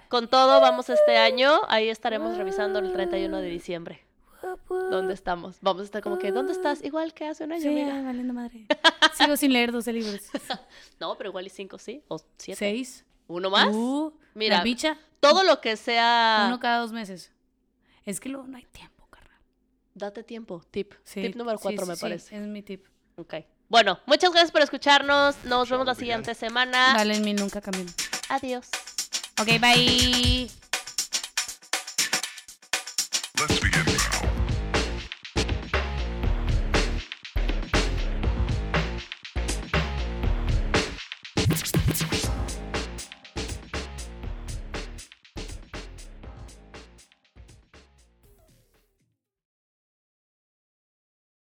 [0.09, 1.51] Con todo, vamos este año.
[1.69, 4.06] Ahí estaremos revisando el 31 de diciembre.
[4.91, 5.57] ¿Dónde estamos?
[5.61, 6.83] Vamos a estar como que, ¿dónde estás?
[6.85, 8.67] Igual que hace un año, Sí, ay, valiendo madre.
[9.15, 10.21] Sigo sin leer 12 libros.
[11.01, 12.59] No, pero igual y cinco sí, o siete.
[12.59, 13.05] ¿Seis?
[13.27, 13.69] ¿Uno más?
[13.75, 16.45] Uh, Mira, La bicha, Todo lo que sea...
[16.49, 17.33] uno cada dos meses.
[18.05, 19.41] Es que luego no hay tiempo, carnal.
[19.95, 20.63] Date tiempo.
[20.71, 20.95] Tip.
[21.05, 22.37] Sí, Tip número sí, cuatro, sí, me sí, parece.
[22.37, 22.87] es mi tip.
[23.17, 23.35] Ok.
[23.69, 25.35] Bueno, muchas gracias por escucharnos.
[25.45, 26.95] Nos vemos la siguiente semana.
[26.95, 27.89] Vale, en mí nunca cambian.
[28.29, 28.69] Adiós.
[29.41, 30.49] Ok, bye.